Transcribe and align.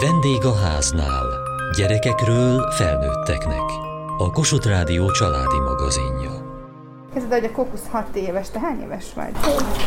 Vendég 0.00 0.44
a 0.44 0.54
háznál. 0.54 1.26
Gyerekekről 1.76 2.70
felnőtteknek. 2.70 3.62
A 4.18 4.30
Kossuth 4.30 4.68
Rádió 4.68 5.10
családi 5.10 5.58
magazinja. 5.58 6.30
Kezded, 7.12 7.40
hogy 7.40 7.44
a 7.44 7.52
kokusz 7.52 7.88
6 7.90 8.16
éves. 8.16 8.50
Te 8.50 8.58
hány 8.60 8.80
éves 8.82 9.06
vagy? 9.14 9.32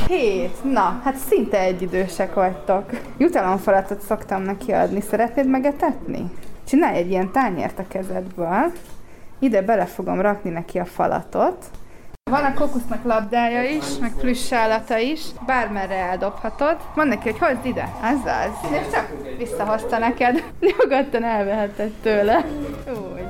7. 0.07 0.63
Na, 0.73 1.01
hát 1.03 1.15
szinte 1.15 1.59
egyidősek 1.59 2.33
vagytok. 2.33 2.83
Jutalomfalatot 3.17 4.01
szoktam 4.01 4.41
neki 4.41 4.71
adni. 4.71 5.01
Szeretnéd 5.01 5.49
megetetni? 5.49 6.31
Csinálj 6.67 6.97
egy 6.97 7.09
ilyen 7.09 7.31
tányért 7.31 7.79
a 7.79 7.87
kezedből. 7.87 8.71
Ide 9.39 9.61
bele 9.61 9.85
fogom 9.85 10.21
rakni 10.21 10.49
neki 10.49 10.79
a 10.79 10.85
falatot. 10.85 11.65
Van 12.29 12.43
a 12.43 12.53
kokusznak 12.53 13.03
labdája 13.03 13.63
is, 13.63 13.85
meg 13.99 14.13
plüssálata 14.19 14.97
is, 14.97 15.21
bármerre 15.45 15.95
eldobhatod. 15.95 16.77
Mondd 16.95 17.09
neki, 17.09 17.29
hogy 17.29 17.39
hozd 17.39 17.65
ide, 17.65 17.93
az 18.01 18.19
az. 18.25 18.71
És 18.71 18.91
csak 18.91 19.37
visszahozta 19.37 19.97
neked, 19.97 20.43
nyugodtan 20.77 21.23
elveheted 21.23 21.91
tőle. 21.91 22.45
Úgy. 22.87 23.25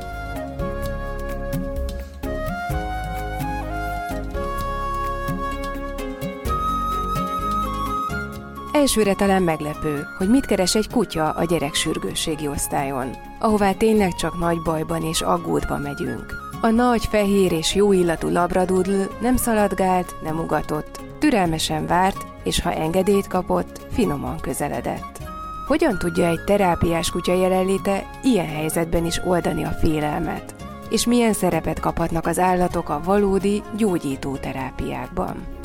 Elsőre 8.74 9.14
talán 9.14 9.42
meglepő, 9.42 10.08
hogy 10.18 10.30
mit 10.30 10.46
keres 10.46 10.76
egy 10.76 10.90
kutya 10.90 11.30
a 11.30 11.44
gyereksürgősségi 11.44 12.48
osztályon, 12.48 13.16
ahová 13.40 13.72
tényleg 13.72 14.16
csak 14.16 14.40
nagy 14.40 14.62
bajban 14.62 15.04
és 15.04 15.22
aggódva 15.22 15.78
megyünk. 15.78 16.47
A 16.62 16.70
nagy, 16.70 17.06
fehér 17.06 17.52
és 17.52 17.76
jó 17.76 17.92
illatú 17.92 18.30
labradudl 18.30 19.02
nem 19.22 19.36
szaladgált, 19.36 20.16
nem 20.24 20.40
ugatott, 20.40 21.02
türelmesen 21.20 21.88
várt, 21.88 22.26
és 22.44 22.62
ha 22.62 22.74
engedélyt 22.74 23.28
kapott, 23.28 23.82
finoman 23.92 24.40
közeledett. 24.40 25.22
Hogyan 25.68 25.98
tudja 25.98 26.28
egy 26.28 26.44
terápiás 26.46 27.10
kutya 27.10 27.34
jelenléte 27.34 28.04
ilyen 28.24 28.48
helyzetben 28.48 29.06
is 29.06 29.22
oldani 29.26 29.64
a 29.64 29.78
félelmet? 29.82 30.56
És 30.90 31.06
milyen 31.06 31.34
szerepet 31.34 31.80
kaphatnak 31.80 32.28
az 32.28 32.40
állatok 32.40 32.90
a 32.90 33.02
valódi 33.04 33.64
gyógyító 33.78 34.36
terápiákban? 34.36 35.57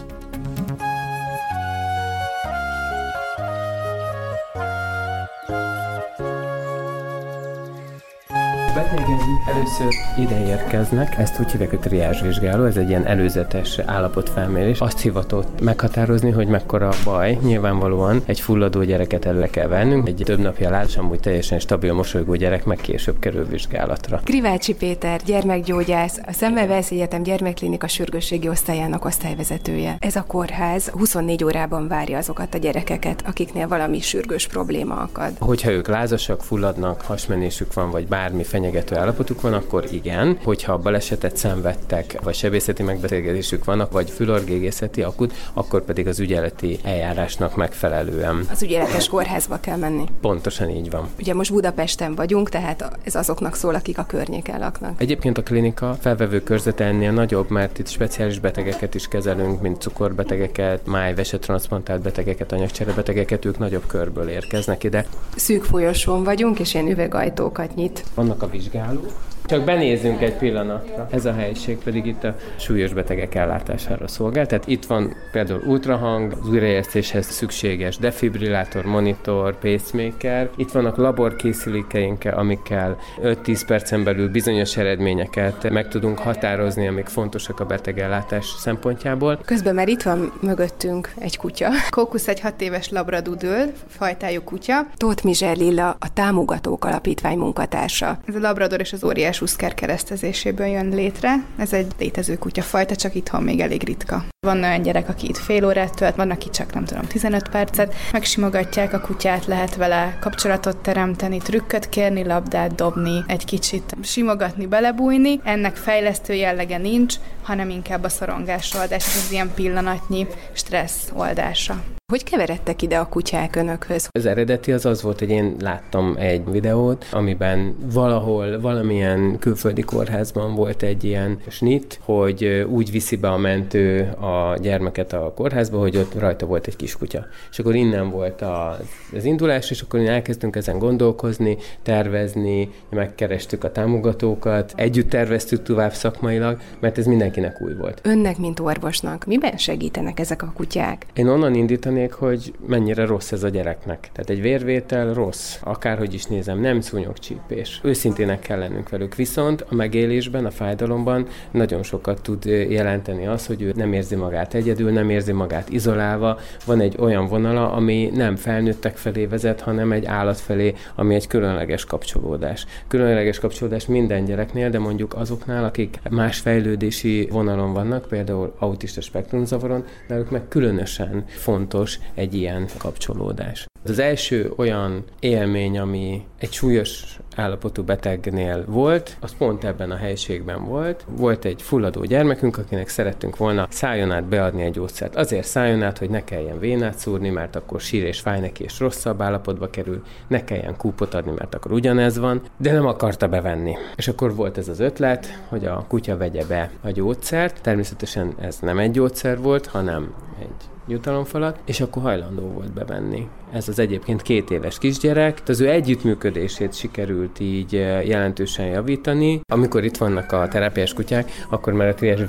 Betegeink 8.74 9.20
először 9.46 9.94
ide 10.18 10.46
érkeznek, 10.46 11.18
ezt 11.18 11.40
úgy 11.40 11.50
hívják, 11.50 11.70
hogy 11.70 11.80
triázsvizsgáló, 11.80 12.64
ez 12.64 12.76
egy 12.76 12.88
ilyen 12.88 13.06
előzetes 13.06 13.78
állapotfelmérés. 13.78 14.80
Azt 14.80 15.00
hivatott 15.00 15.60
meghatározni, 15.60 16.30
hogy 16.30 16.46
mekkora 16.46 16.88
a 16.88 16.94
baj. 17.04 17.38
Nyilvánvalóan 17.42 18.22
egy 18.26 18.40
fulladó 18.40 18.82
gyereket 18.82 19.24
elő 19.24 19.46
kell 19.50 19.66
vennünk, 19.66 20.08
egy 20.08 20.22
több 20.24 20.38
napja 20.38 20.70
látsz, 20.70 20.96
amúgy 20.96 21.20
teljesen 21.20 21.58
stabil, 21.58 21.92
mosolygó 21.92 22.34
gyerek 22.34 22.64
meg 22.64 22.76
később 22.76 23.18
kerül 23.18 23.46
vizsgálatra. 23.46 24.20
Krivácsi 24.24 24.74
Péter, 24.74 25.20
gyermekgyógyász, 25.24 26.20
a 26.26 26.32
Szemmelweis 26.32 26.90
Egyetem 26.90 27.22
gyermekklinika 27.22 27.88
sürgősségi 27.88 28.48
osztályának 28.48 29.04
osztályvezetője. 29.04 29.96
Ez 29.98 30.16
a 30.16 30.24
kórház 30.26 30.88
24 30.88 31.44
órában 31.44 31.88
várja 31.88 32.18
azokat 32.18 32.54
a 32.54 32.58
gyerekeket, 32.58 33.22
akiknél 33.26 33.68
valami 33.68 34.00
sürgős 34.00 34.46
probléma 34.46 34.94
akad. 34.94 35.32
Hogyha 35.38 35.70
ők 35.70 35.88
lázasak, 35.88 36.42
fulladnak, 36.42 37.00
hasmenésük 37.00 37.74
van, 37.74 37.90
vagy 37.90 38.06
bármi 38.06 38.42
fenyegető 38.62 38.96
állapotuk 38.96 39.40
van, 39.40 39.52
akkor 39.52 39.84
igen. 39.90 40.38
Hogyha 40.44 40.78
balesetet 40.78 41.36
szenvedtek, 41.36 42.18
vagy 42.22 42.34
sebészeti 42.34 42.82
megbetegedésük 42.82 43.64
vannak, 43.64 43.92
vagy 43.92 44.10
fülorgégészeti 44.10 45.02
akut, 45.02 45.34
akkor 45.52 45.84
pedig 45.84 46.06
az 46.06 46.20
ügyeleti 46.20 46.78
eljárásnak 46.82 47.56
megfelelően. 47.56 48.46
Az 48.50 48.62
ügyeletes 48.62 49.08
kórházba 49.08 49.58
kell 49.60 49.76
menni. 49.76 50.04
Pontosan 50.20 50.70
így 50.70 50.90
van. 50.90 51.08
Ugye 51.18 51.34
most 51.34 51.52
Budapesten 51.52 52.14
vagyunk, 52.14 52.48
tehát 52.48 52.98
ez 53.04 53.14
azoknak 53.14 53.54
szól, 53.54 53.74
akik 53.74 53.98
a 53.98 54.04
környéken 54.04 54.58
laknak. 54.58 55.00
Egyébként 55.00 55.38
a 55.38 55.42
klinika 55.42 55.96
felvevő 56.00 56.42
körzete 56.42 56.84
ennél 56.84 57.12
nagyobb, 57.12 57.50
mert 57.50 57.78
itt 57.78 57.88
speciális 57.88 58.38
betegeket 58.38 58.94
is 58.94 59.08
kezelünk, 59.08 59.60
mint 59.60 59.80
cukorbetegeket, 59.80 60.86
májvesetranszplantált 60.86 62.02
betegeket, 62.02 62.52
anyagcserebetegeket, 62.52 63.44
ők 63.44 63.58
nagyobb 63.58 63.86
körből 63.86 64.28
érkeznek 64.28 64.84
ide. 64.84 65.06
Szűk 65.36 65.64
folyosón 65.64 66.24
vagyunk, 66.24 66.58
és 66.58 66.74
ilyen 66.74 66.88
üvegajtókat 66.88 67.74
nyit. 67.74 68.04
Vannak 68.14 68.42
a 68.42 68.46
megvizsgáló, 68.52 69.12
Csak 69.46 69.64
benézzünk 69.64 70.22
egy 70.22 70.34
pillanatra. 70.34 71.06
Ez 71.10 71.24
a 71.24 71.32
helység 71.32 71.78
pedig 71.78 72.06
itt 72.06 72.24
a 72.24 72.36
súlyos 72.56 72.92
betegek 72.92 73.34
ellátására 73.34 74.08
szolgál. 74.08 74.46
Tehát 74.46 74.66
itt 74.66 74.84
van 74.84 75.14
például 75.32 75.62
ultrahang, 75.66 76.32
az 76.32 76.48
újraértéshez 76.48 77.26
szükséges 77.26 77.96
defibrillátor, 77.96 78.84
monitor, 78.84 79.58
pacemaker. 79.58 80.50
Itt 80.56 80.70
vannak 80.70 80.96
laborkészülékeink, 80.96 82.24
amikkel 82.24 82.96
5-10 83.22 83.62
percen 83.66 84.04
belül 84.04 84.30
bizonyos 84.30 84.76
eredményeket 84.76 85.70
meg 85.70 85.88
tudunk 85.88 86.18
határozni, 86.18 86.86
amik 86.88 87.06
fontosak 87.06 87.60
a 87.60 87.64
betegellátás 87.64 88.46
szempontjából. 88.58 89.38
Közben 89.44 89.74
már 89.74 89.88
itt 89.88 90.02
van 90.02 90.32
mögöttünk 90.40 91.12
egy 91.18 91.36
kutya. 91.36 91.68
Kókusz 91.90 92.28
egy 92.28 92.40
hat 92.40 92.60
éves 92.60 92.90
labradudöl, 92.90 93.72
fajtájú 93.86 94.42
kutya. 94.42 94.86
Tóth 94.96 95.24
Mizser 95.24 95.56
Lilla, 95.56 95.96
a 95.98 96.12
Támogatók 96.12 96.84
Alapítvány 96.84 97.38
munkatársa. 97.38 98.18
Ez 98.26 98.34
a 98.34 98.40
labrador 98.40 98.80
és 98.80 98.92
az 98.92 99.04
óriás 99.04 99.31
Uszker 99.40 99.74
keresztezéséből 99.74 100.66
jön 100.66 100.88
létre. 100.88 101.44
Ez 101.58 101.72
egy 101.72 101.92
létező 101.98 102.38
kutyafajta, 102.38 102.96
csak 102.96 103.14
itthon 103.14 103.42
még 103.42 103.60
elég 103.60 103.84
ritka. 103.84 104.24
Van 104.46 104.62
olyan 104.62 104.82
gyerek, 104.82 105.08
aki 105.08 105.28
itt 105.28 105.36
fél 105.36 105.64
órát 105.64 105.94
tölt, 105.94 106.14
van, 106.14 106.30
aki 106.30 106.50
csak 106.50 106.74
nem 106.74 106.84
tudom, 106.84 107.06
15 107.06 107.48
percet. 107.48 107.94
Megsimogatják 108.12 108.92
a 108.92 109.00
kutyát, 109.00 109.46
lehet 109.46 109.76
vele 109.76 110.16
kapcsolatot 110.20 110.76
teremteni, 110.76 111.38
trükköt 111.38 111.88
kérni, 111.88 112.24
labdát 112.24 112.74
dobni, 112.74 113.24
egy 113.26 113.44
kicsit 113.44 113.96
simogatni, 114.02 114.66
belebújni. 114.66 115.40
Ennek 115.44 115.76
fejlesztő 115.76 116.34
jellege 116.34 116.78
nincs, 116.78 117.14
hanem 117.42 117.70
inkább 117.70 118.04
a 118.04 118.08
szorongás 118.08 118.74
oldás, 118.74 119.06
az 119.06 119.28
ilyen 119.30 119.50
pillanatnyi 119.54 120.26
stressz 120.52 121.10
oldása. 121.14 121.82
Hogy 122.12 122.24
keveredtek 122.24 122.82
ide 122.82 122.98
a 122.98 123.08
kutyák 123.08 123.56
önökhöz? 123.56 124.08
Az 124.10 124.26
eredeti 124.26 124.72
az 124.72 124.86
az 124.86 125.02
volt, 125.02 125.18
hogy 125.18 125.30
én 125.30 125.56
láttam 125.60 126.14
egy 126.18 126.50
videót, 126.50 127.06
amiben 127.10 127.76
valahol, 127.92 128.60
valamilyen 128.60 129.38
külföldi 129.38 129.82
kórházban 129.82 130.54
volt 130.54 130.82
egy 130.82 131.04
ilyen 131.04 131.38
snit, 131.48 132.00
hogy 132.02 132.66
úgy 132.70 132.90
viszi 132.90 133.16
be 133.16 133.28
a 133.30 133.36
mentő 133.36 134.00
a 134.10 134.56
gyermeket 134.60 135.12
a 135.12 135.32
kórházba, 135.34 135.78
hogy 135.78 135.96
ott 135.96 136.18
rajta 136.18 136.46
volt 136.46 136.66
egy 136.66 136.76
kiskutya. 136.76 137.26
És 137.50 137.58
akkor 137.58 137.74
innen 137.74 138.10
volt 138.10 138.40
az, 138.40 138.86
az 139.16 139.24
indulás, 139.24 139.70
és 139.70 139.80
akkor 139.80 140.00
elkezdtünk 140.00 140.56
ezen 140.56 140.78
gondolkozni, 140.78 141.56
tervezni, 141.82 142.70
megkerestük 142.90 143.64
a 143.64 143.72
támogatókat, 143.72 144.72
együtt 144.76 145.10
terveztük 145.10 145.62
tovább 145.62 145.92
szakmailag, 145.92 146.60
mert 146.80 146.98
ez 146.98 147.06
mindenkinek 147.06 147.60
új 147.60 147.74
volt. 147.74 148.00
Önnek, 148.02 148.38
mint 148.38 148.60
orvosnak, 148.60 149.24
miben 149.24 149.56
segítenek 149.56 150.20
ezek 150.20 150.42
a 150.42 150.52
kutyák? 150.54 151.06
Én 151.14 151.28
onnan 151.28 151.54
indítani 151.54 152.00
beszélnék, 152.02 152.12
hogy 152.12 152.54
mennyire 152.66 153.06
rossz 153.06 153.32
ez 153.32 153.42
a 153.42 153.48
gyereknek. 153.48 154.10
Tehát 154.12 154.30
egy 154.30 154.40
vérvétel 154.40 155.14
rossz, 155.14 155.56
akárhogy 155.62 156.14
is 156.14 156.24
nézem, 156.24 156.60
nem 156.60 156.80
szúnyogcsípés. 156.80 157.80
Őszintének 157.82 158.40
kell 158.40 158.58
lennünk 158.58 158.88
velük. 158.88 159.14
Viszont 159.14 159.64
a 159.68 159.74
megélésben, 159.74 160.44
a 160.44 160.50
fájdalomban 160.50 161.26
nagyon 161.50 161.82
sokat 161.82 162.22
tud 162.22 162.44
jelenteni 162.44 163.26
az, 163.26 163.46
hogy 163.46 163.62
ő 163.62 163.72
nem 163.76 163.92
érzi 163.92 164.14
magát 164.14 164.54
egyedül, 164.54 164.90
nem 164.90 165.10
érzi 165.10 165.32
magát 165.32 165.68
izolálva. 165.68 166.38
Van 166.66 166.80
egy 166.80 166.96
olyan 166.98 167.26
vonala, 167.26 167.72
ami 167.72 168.10
nem 168.14 168.36
felnőttek 168.36 168.96
felé 168.96 169.26
vezet, 169.26 169.60
hanem 169.60 169.92
egy 169.92 170.04
állat 170.04 170.40
felé, 170.40 170.74
ami 170.94 171.14
egy 171.14 171.26
különleges 171.26 171.84
kapcsolódás. 171.84 172.66
Különleges 172.88 173.38
kapcsolódás 173.38 173.86
minden 173.86 174.24
gyereknél, 174.24 174.70
de 174.70 174.78
mondjuk 174.78 175.14
azoknál, 175.14 175.64
akik 175.64 176.00
más 176.10 176.38
fejlődési 176.38 177.28
vonalon 177.30 177.72
vannak, 177.72 178.08
például 178.08 178.54
autista 178.58 179.00
spektrumzavaron, 179.00 179.84
náluk 180.08 180.30
meg 180.30 180.48
különösen 180.48 181.24
fontos 181.26 181.81
fontos 181.82 181.98
egy 182.14 182.34
ilyen 182.34 182.68
kapcsolódás. 182.78 183.66
Az 183.84 183.98
első 183.98 184.52
olyan 184.56 185.04
élmény, 185.20 185.78
ami 185.78 186.24
egy 186.38 186.52
súlyos 186.52 187.18
állapotú 187.36 187.82
betegnél 187.82 188.64
volt, 188.66 189.16
az 189.20 189.34
pont 189.38 189.64
ebben 189.64 189.90
a 189.90 189.96
helységben 189.96 190.64
volt. 190.64 191.04
Volt 191.08 191.44
egy 191.44 191.62
fulladó 191.62 192.04
gyermekünk, 192.04 192.58
akinek 192.58 192.88
szerettünk 192.88 193.36
volna 193.36 193.66
szájon 193.70 194.12
át 194.12 194.24
beadni 194.24 194.62
egy 194.62 194.72
gyógyszert. 194.72 195.16
Azért 195.16 195.46
szájon 195.46 195.82
át, 195.82 195.98
hogy 195.98 196.10
ne 196.10 196.24
kelljen 196.24 196.58
vénát 196.58 196.98
szúrni, 196.98 197.30
mert 197.30 197.56
akkor 197.56 197.80
sír 197.80 198.04
és 198.04 198.20
fáj 198.20 198.40
neki, 198.40 198.64
és 198.64 198.78
rosszabb 198.78 199.22
állapotba 199.22 199.70
kerül, 199.70 200.02
ne 200.28 200.44
kelljen 200.44 200.76
kúpot 200.76 201.14
adni, 201.14 201.32
mert 201.38 201.54
akkor 201.54 201.72
ugyanez 201.72 202.18
van, 202.18 202.42
de 202.56 202.72
nem 202.72 202.86
akarta 202.86 203.28
bevenni. 203.28 203.76
És 203.96 204.08
akkor 204.08 204.34
volt 204.34 204.58
ez 204.58 204.68
az 204.68 204.80
ötlet, 204.80 205.42
hogy 205.48 205.64
a 205.64 205.84
kutya 205.88 206.16
vegye 206.16 206.44
be 206.44 206.70
a 206.82 206.90
gyógyszert. 206.90 207.60
Természetesen 207.62 208.34
ez 208.40 208.58
nem 208.58 208.78
egy 208.78 208.90
gyógyszer 208.90 209.40
volt, 209.40 209.66
hanem 209.66 210.14
egy 210.40 210.71
jutalomfalat, 210.92 211.58
és 211.64 211.80
akkor 211.80 212.02
hajlandó 212.02 212.42
volt 212.42 212.72
bevenni. 212.72 213.28
Ez 213.52 213.68
az 213.68 213.78
egyébként 213.78 214.22
két 214.22 214.50
éves 214.50 214.78
kisgyerek. 214.78 215.42
Az 215.46 215.60
ő 215.60 215.68
együttműködését 215.68 216.74
sikerült 216.74 217.40
így 217.40 217.76
eh, 217.76 218.06
jelentősen 218.06 218.66
javítani. 218.66 219.40
Amikor 219.52 219.84
itt 219.84 219.96
vannak 219.96 220.32
a 220.32 220.48
terápiás 220.48 220.92
kutyák, 220.94 221.30
akkor 221.50 221.72
már 221.72 221.88
a 221.88 221.94
triás 221.94 222.20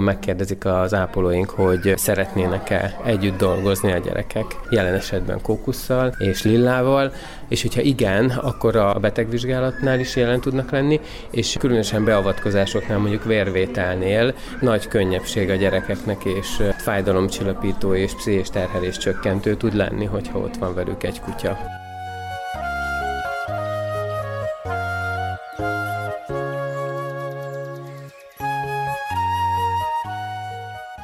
megkérdezik 0.00 0.64
az 0.64 0.94
ápolóink, 0.94 1.50
hogy 1.50 1.92
szeretnének-e 1.96 3.00
együtt 3.04 3.38
dolgozni 3.38 3.92
a 3.92 3.98
gyerekek, 3.98 4.44
jelen 4.70 4.94
esetben 4.94 5.40
kókusszal 5.42 6.14
és 6.18 6.42
lillával, 6.42 7.12
és 7.48 7.62
hogyha 7.62 7.80
igen, 7.80 8.30
akkor 8.30 8.76
a 8.76 8.98
betegvizsgálatnál 9.00 10.00
is 10.00 10.16
jelen 10.16 10.40
tudnak 10.40 10.70
lenni, 10.70 11.00
és 11.30 11.56
különösen 11.58 12.04
beavatkozásoknál, 12.04 12.98
mondjuk 12.98 13.24
vérvételnél 13.24 14.34
nagy 14.60 14.88
könnyebbség 14.88 15.50
a 15.50 15.54
gyerekeknek, 15.54 16.24
és 16.24 16.62
fájdalomcsillapító 16.76 17.94
és 17.94 18.11
pszichés 18.14 18.50
terhelés 18.50 18.96
csökkentő 18.96 19.56
tud 19.56 19.74
lenni, 19.74 20.04
hogyha 20.04 20.38
ott 20.38 20.56
van 20.56 20.74
velük 20.74 21.02
egy 21.02 21.20
kutya. 21.20 21.58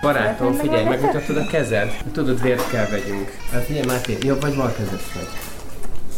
Barátom, 0.00 0.52
figyelj, 0.52 0.84
megmutatod 0.84 1.36
a 1.36 1.46
kezed? 1.46 1.96
Tudod, 2.12 2.42
vért 2.42 2.70
kell 2.70 2.86
vegyünk. 2.86 3.30
Hát 3.52 3.64
figyelj, 3.64 3.86
Máté, 3.86 4.18
jobb 4.20 4.40
vagy 4.40 4.54
bal 4.56 4.72
kezes 4.72 5.12
vagy? 5.14 5.28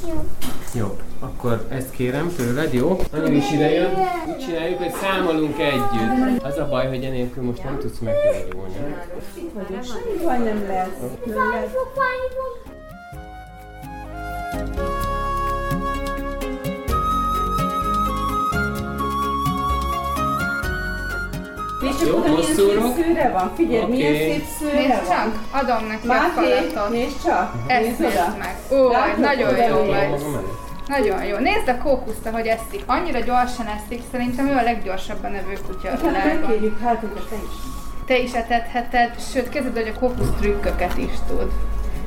Jobb. 0.08 0.49
Jobb. 0.74 1.02
Akkor 1.18 1.66
ezt 1.68 1.90
kérem 1.90 2.32
tőled, 2.36 2.72
jó? 2.72 2.98
Anyu 3.12 3.36
is 3.36 3.52
ide 3.52 3.70
jön. 3.70 3.90
Úgy 4.28 4.38
csináljuk, 4.38 4.78
hogy 4.78 4.92
számolunk 4.92 5.58
együtt. 5.58 6.42
Az 6.42 6.58
a 6.58 6.68
baj, 6.68 6.88
hogy 6.88 7.04
enélkül 7.04 7.42
most 7.42 7.64
nem 7.64 7.78
tudsz 7.78 7.98
meggyógyulni. 7.98 8.94
Itt 9.36 9.50
vagyok, 9.54 9.84
semmi 9.84 10.24
baj 10.24 10.38
nem 10.38 10.64
lesz. 10.68 10.88
Fáj 11.34 11.66
fog, 11.68 12.59
Nézd 22.00 22.14
oda, 22.14 22.28
milyen 22.28 22.54
szép 22.54 23.04
szőre 23.04 23.30
van. 23.32 23.52
Figyelj, 23.56 23.82
okay. 23.82 23.96
milyen 23.96 24.14
szép 24.14 24.44
szőre 24.58 24.74
Nézd 24.74 25.06
van. 25.06 25.16
csak, 25.16 25.62
adom 25.62 25.86
neki 25.86 26.06
Máté, 26.06 26.24
a 26.26 26.70
falatot. 26.70 26.92
nézd 26.92 27.22
csak. 27.24 27.54
Ezt 27.66 27.98
nézd 27.98 28.04
oda. 28.04 28.36
meg. 28.38 28.56
Ó, 28.72 28.88
nagyon 29.20 29.56
jó 29.56 29.84
vagy. 29.84 30.22
Nagyon 30.86 31.24
jó. 31.24 31.36
Nézd 31.36 31.68
a 31.68 31.78
kókuszt, 31.78 32.28
hogy 32.32 32.46
eszik. 32.46 32.82
Annyira 32.86 33.18
gyorsan 33.18 33.66
eszik, 33.66 34.02
szerintem 34.10 34.48
ő 34.48 34.52
a 34.56 34.62
leggyorsabban 34.62 35.34
evő 35.34 35.58
kutya 35.66 35.88
a 35.90 35.96
világon. 35.96 36.36
Megkérjük 36.40 36.80
hát, 36.80 37.00
hogy 37.00 37.26
te 37.28 37.36
is. 37.36 37.56
Te 38.06 38.18
is 38.18 38.32
etetheted, 38.32 39.10
sőt, 39.32 39.48
kezded, 39.48 39.76
hogy 39.76 39.92
a 39.96 39.98
kókusz 39.98 40.30
trükköket 40.38 40.96
is 40.96 41.12
tud 41.28 41.50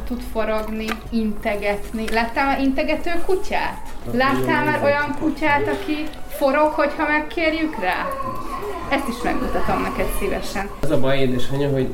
tud 0.07 0.21
forogni, 0.31 0.85
integetni. 1.09 2.05
Láttál 2.11 2.45
már 2.45 2.61
integető 2.61 3.11
kutyát? 3.25 3.77
Láttál 4.11 4.63
már 4.63 4.79
olyan 4.83 5.15
kutyát, 5.19 5.67
aki 5.67 6.03
forog, 6.29 6.71
hogyha 6.71 7.07
megkérjük 7.07 7.79
rá? 7.79 8.07
Ezt 8.93 9.07
is 9.07 9.21
megmutatom 9.23 9.81
neked 9.81 10.07
szívesen. 10.19 10.69
Az 10.79 10.89
a 10.89 10.99
baj, 10.99 11.17
édesanyja, 11.17 11.69
hogy 11.69 11.87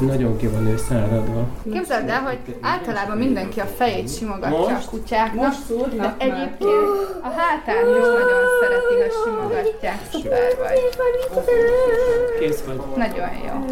nagyon 0.00 0.36
ki 0.36 0.46
van 0.46 0.66
ő 0.66 0.76
száradva. 0.88 1.46
Képzeld 1.72 2.08
el, 2.08 2.20
hogy 2.20 2.38
általában 2.60 3.16
mindenki 3.16 3.60
a 3.60 3.64
fejét 3.64 4.16
simogatja 4.16 4.58
most? 4.58 4.86
a 4.86 4.90
kutyáknak, 4.90 5.44
most 5.44 5.58
szúrnak 5.66 6.18
de 6.18 6.24
egyébként 6.24 6.88
a 7.22 7.28
hátát 7.36 7.86
is 7.98 8.06
nagyon 8.20 8.42
szereti, 8.60 8.94
ha 9.02 9.24
simogatják. 9.24 9.98
Szuper 10.12 10.56
vagy. 10.62 10.78
Kész 12.38 12.62
vagy. 12.66 12.80
Nagyon 12.96 13.28
jó. 13.46 13.64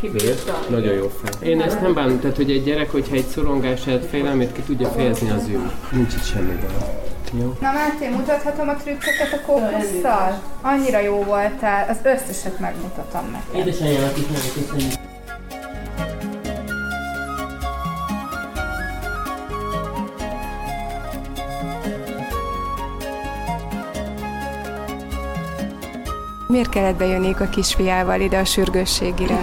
Kibírta. 0.00 0.58
Nagyon 0.68 0.94
jó 0.94 1.08
fel. 1.22 1.48
Én 1.48 1.60
ezt 1.60 1.80
nem 1.80 1.94
bánom, 1.94 2.20
tehát 2.20 2.36
hogy 2.36 2.50
egy 2.50 2.64
gyerek, 2.64 2.90
hogyha 2.90 3.14
egy 3.14 3.26
szorongását, 3.26 4.04
félelmét 4.04 4.52
ki 4.52 4.60
tudja 4.60 4.88
fejezni, 4.88 5.30
az 5.30 5.48
jó. 5.48 5.60
Nincs 5.90 6.14
itt 6.14 6.24
semmi 6.24 6.58
baj. 6.60 7.11
Jó. 7.40 7.56
Na 7.60 7.72
Máté, 7.72 8.08
mutathatom 8.08 8.68
a 8.68 8.74
trükköket 8.74 9.32
a 9.32 9.40
kókusszal? 9.46 10.42
Annyira 10.62 10.98
jó 10.98 11.22
voltál, 11.22 11.88
az 11.88 11.96
összeset 12.02 12.58
megmutatom 12.58 13.30
neked. 13.30 13.66
Édesanyja, 13.66 14.06
akik 14.06 14.28
nagyon 14.28 14.52
köszönjük. 14.54 15.00
Miért 26.48 26.68
kellett 26.68 26.96
bejönnék 26.96 27.40
a 27.40 27.48
kisfiával 27.48 28.20
ide 28.20 28.38
a 28.38 28.44
sürgősségire? 28.44 29.38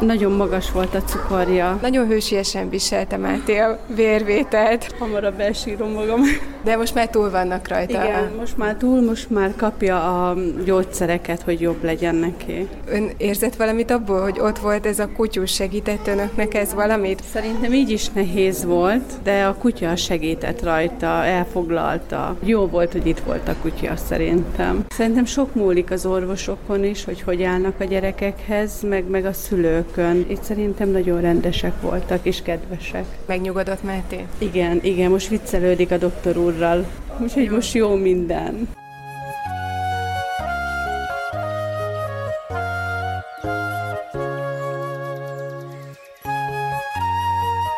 Nagyon 0.00 0.32
magas 0.32 0.70
volt 0.70 0.94
a 0.94 1.02
cukorja. 1.02 1.78
Nagyon 1.82 2.06
hősiesen 2.06 2.68
viselte 2.68 3.16
Máté 3.16 3.58
a 3.58 3.78
vérvételt. 3.86 4.94
Hamarabb 4.98 5.40
elsírom 5.40 5.92
magam. 5.92 6.20
De 6.62 6.76
most 6.76 6.94
már 6.94 7.08
túl 7.08 7.30
vannak 7.30 7.68
rajta. 7.68 8.04
Igen, 8.04 8.32
most 8.38 8.56
már 8.56 8.74
túl, 8.74 9.00
most 9.00 9.30
már 9.30 9.52
kapja 9.56 10.28
a 10.28 10.36
gyógyszereket, 10.64 11.42
hogy 11.42 11.60
jobb 11.60 11.84
legyen 11.84 12.14
neki. 12.14 12.68
Ön 12.88 13.10
érzett 13.16 13.56
valamit 13.56 13.90
abból, 13.90 14.22
hogy 14.22 14.40
ott 14.40 14.58
volt 14.58 14.86
ez 14.86 14.98
a 14.98 15.08
kutyus, 15.16 15.52
segített 15.52 16.06
önöknek 16.06 16.54
ez 16.54 16.74
valamit? 16.74 17.22
Szerintem 17.32 17.72
így 17.72 17.90
is 17.90 18.08
nehéz 18.08 18.64
volt, 18.64 19.12
de 19.22 19.44
a 19.44 19.54
kutya 19.54 19.96
segített 19.96 20.62
rajta, 20.62 21.24
elfoglalta. 21.24 22.36
Jó 22.44 22.66
volt, 22.66 22.92
hogy 22.92 23.06
itt 23.06 23.20
volt 23.20 23.48
a 23.48 23.54
kutya 23.62 23.96
szerintem. 23.96 24.84
Szerintem 24.88 25.24
sok 25.24 25.54
múlik 25.54 25.90
az 25.90 26.06
orvosokon 26.06 26.84
is, 26.84 27.04
hogy 27.04 27.22
hogy 27.22 27.42
állnak 27.42 27.80
a 27.80 27.84
gyerekekhez, 27.84 28.82
meg, 28.82 29.08
meg 29.08 29.24
a 29.24 29.32
szülők 29.32 29.58
szülőkön. 29.60 30.26
Itt 30.28 30.42
szerintem 30.42 30.88
nagyon 30.88 31.20
rendesek 31.20 31.80
voltak 31.80 32.18
és 32.22 32.42
kedvesek. 32.42 33.04
Megnyugodott 33.26 33.82
Máté? 33.82 34.24
Igen, 34.38 34.78
igen, 34.82 35.10
most 35.10 35.28
viccelődik 35.28 35.90
a 35.90 35.96
doktor 35.96 36.36
úrral. 36.50 36.86
Úgyhogy 37.18 37.50
most 37.50 37.74
jó 37.74 37.94
minden. 37.94 38.68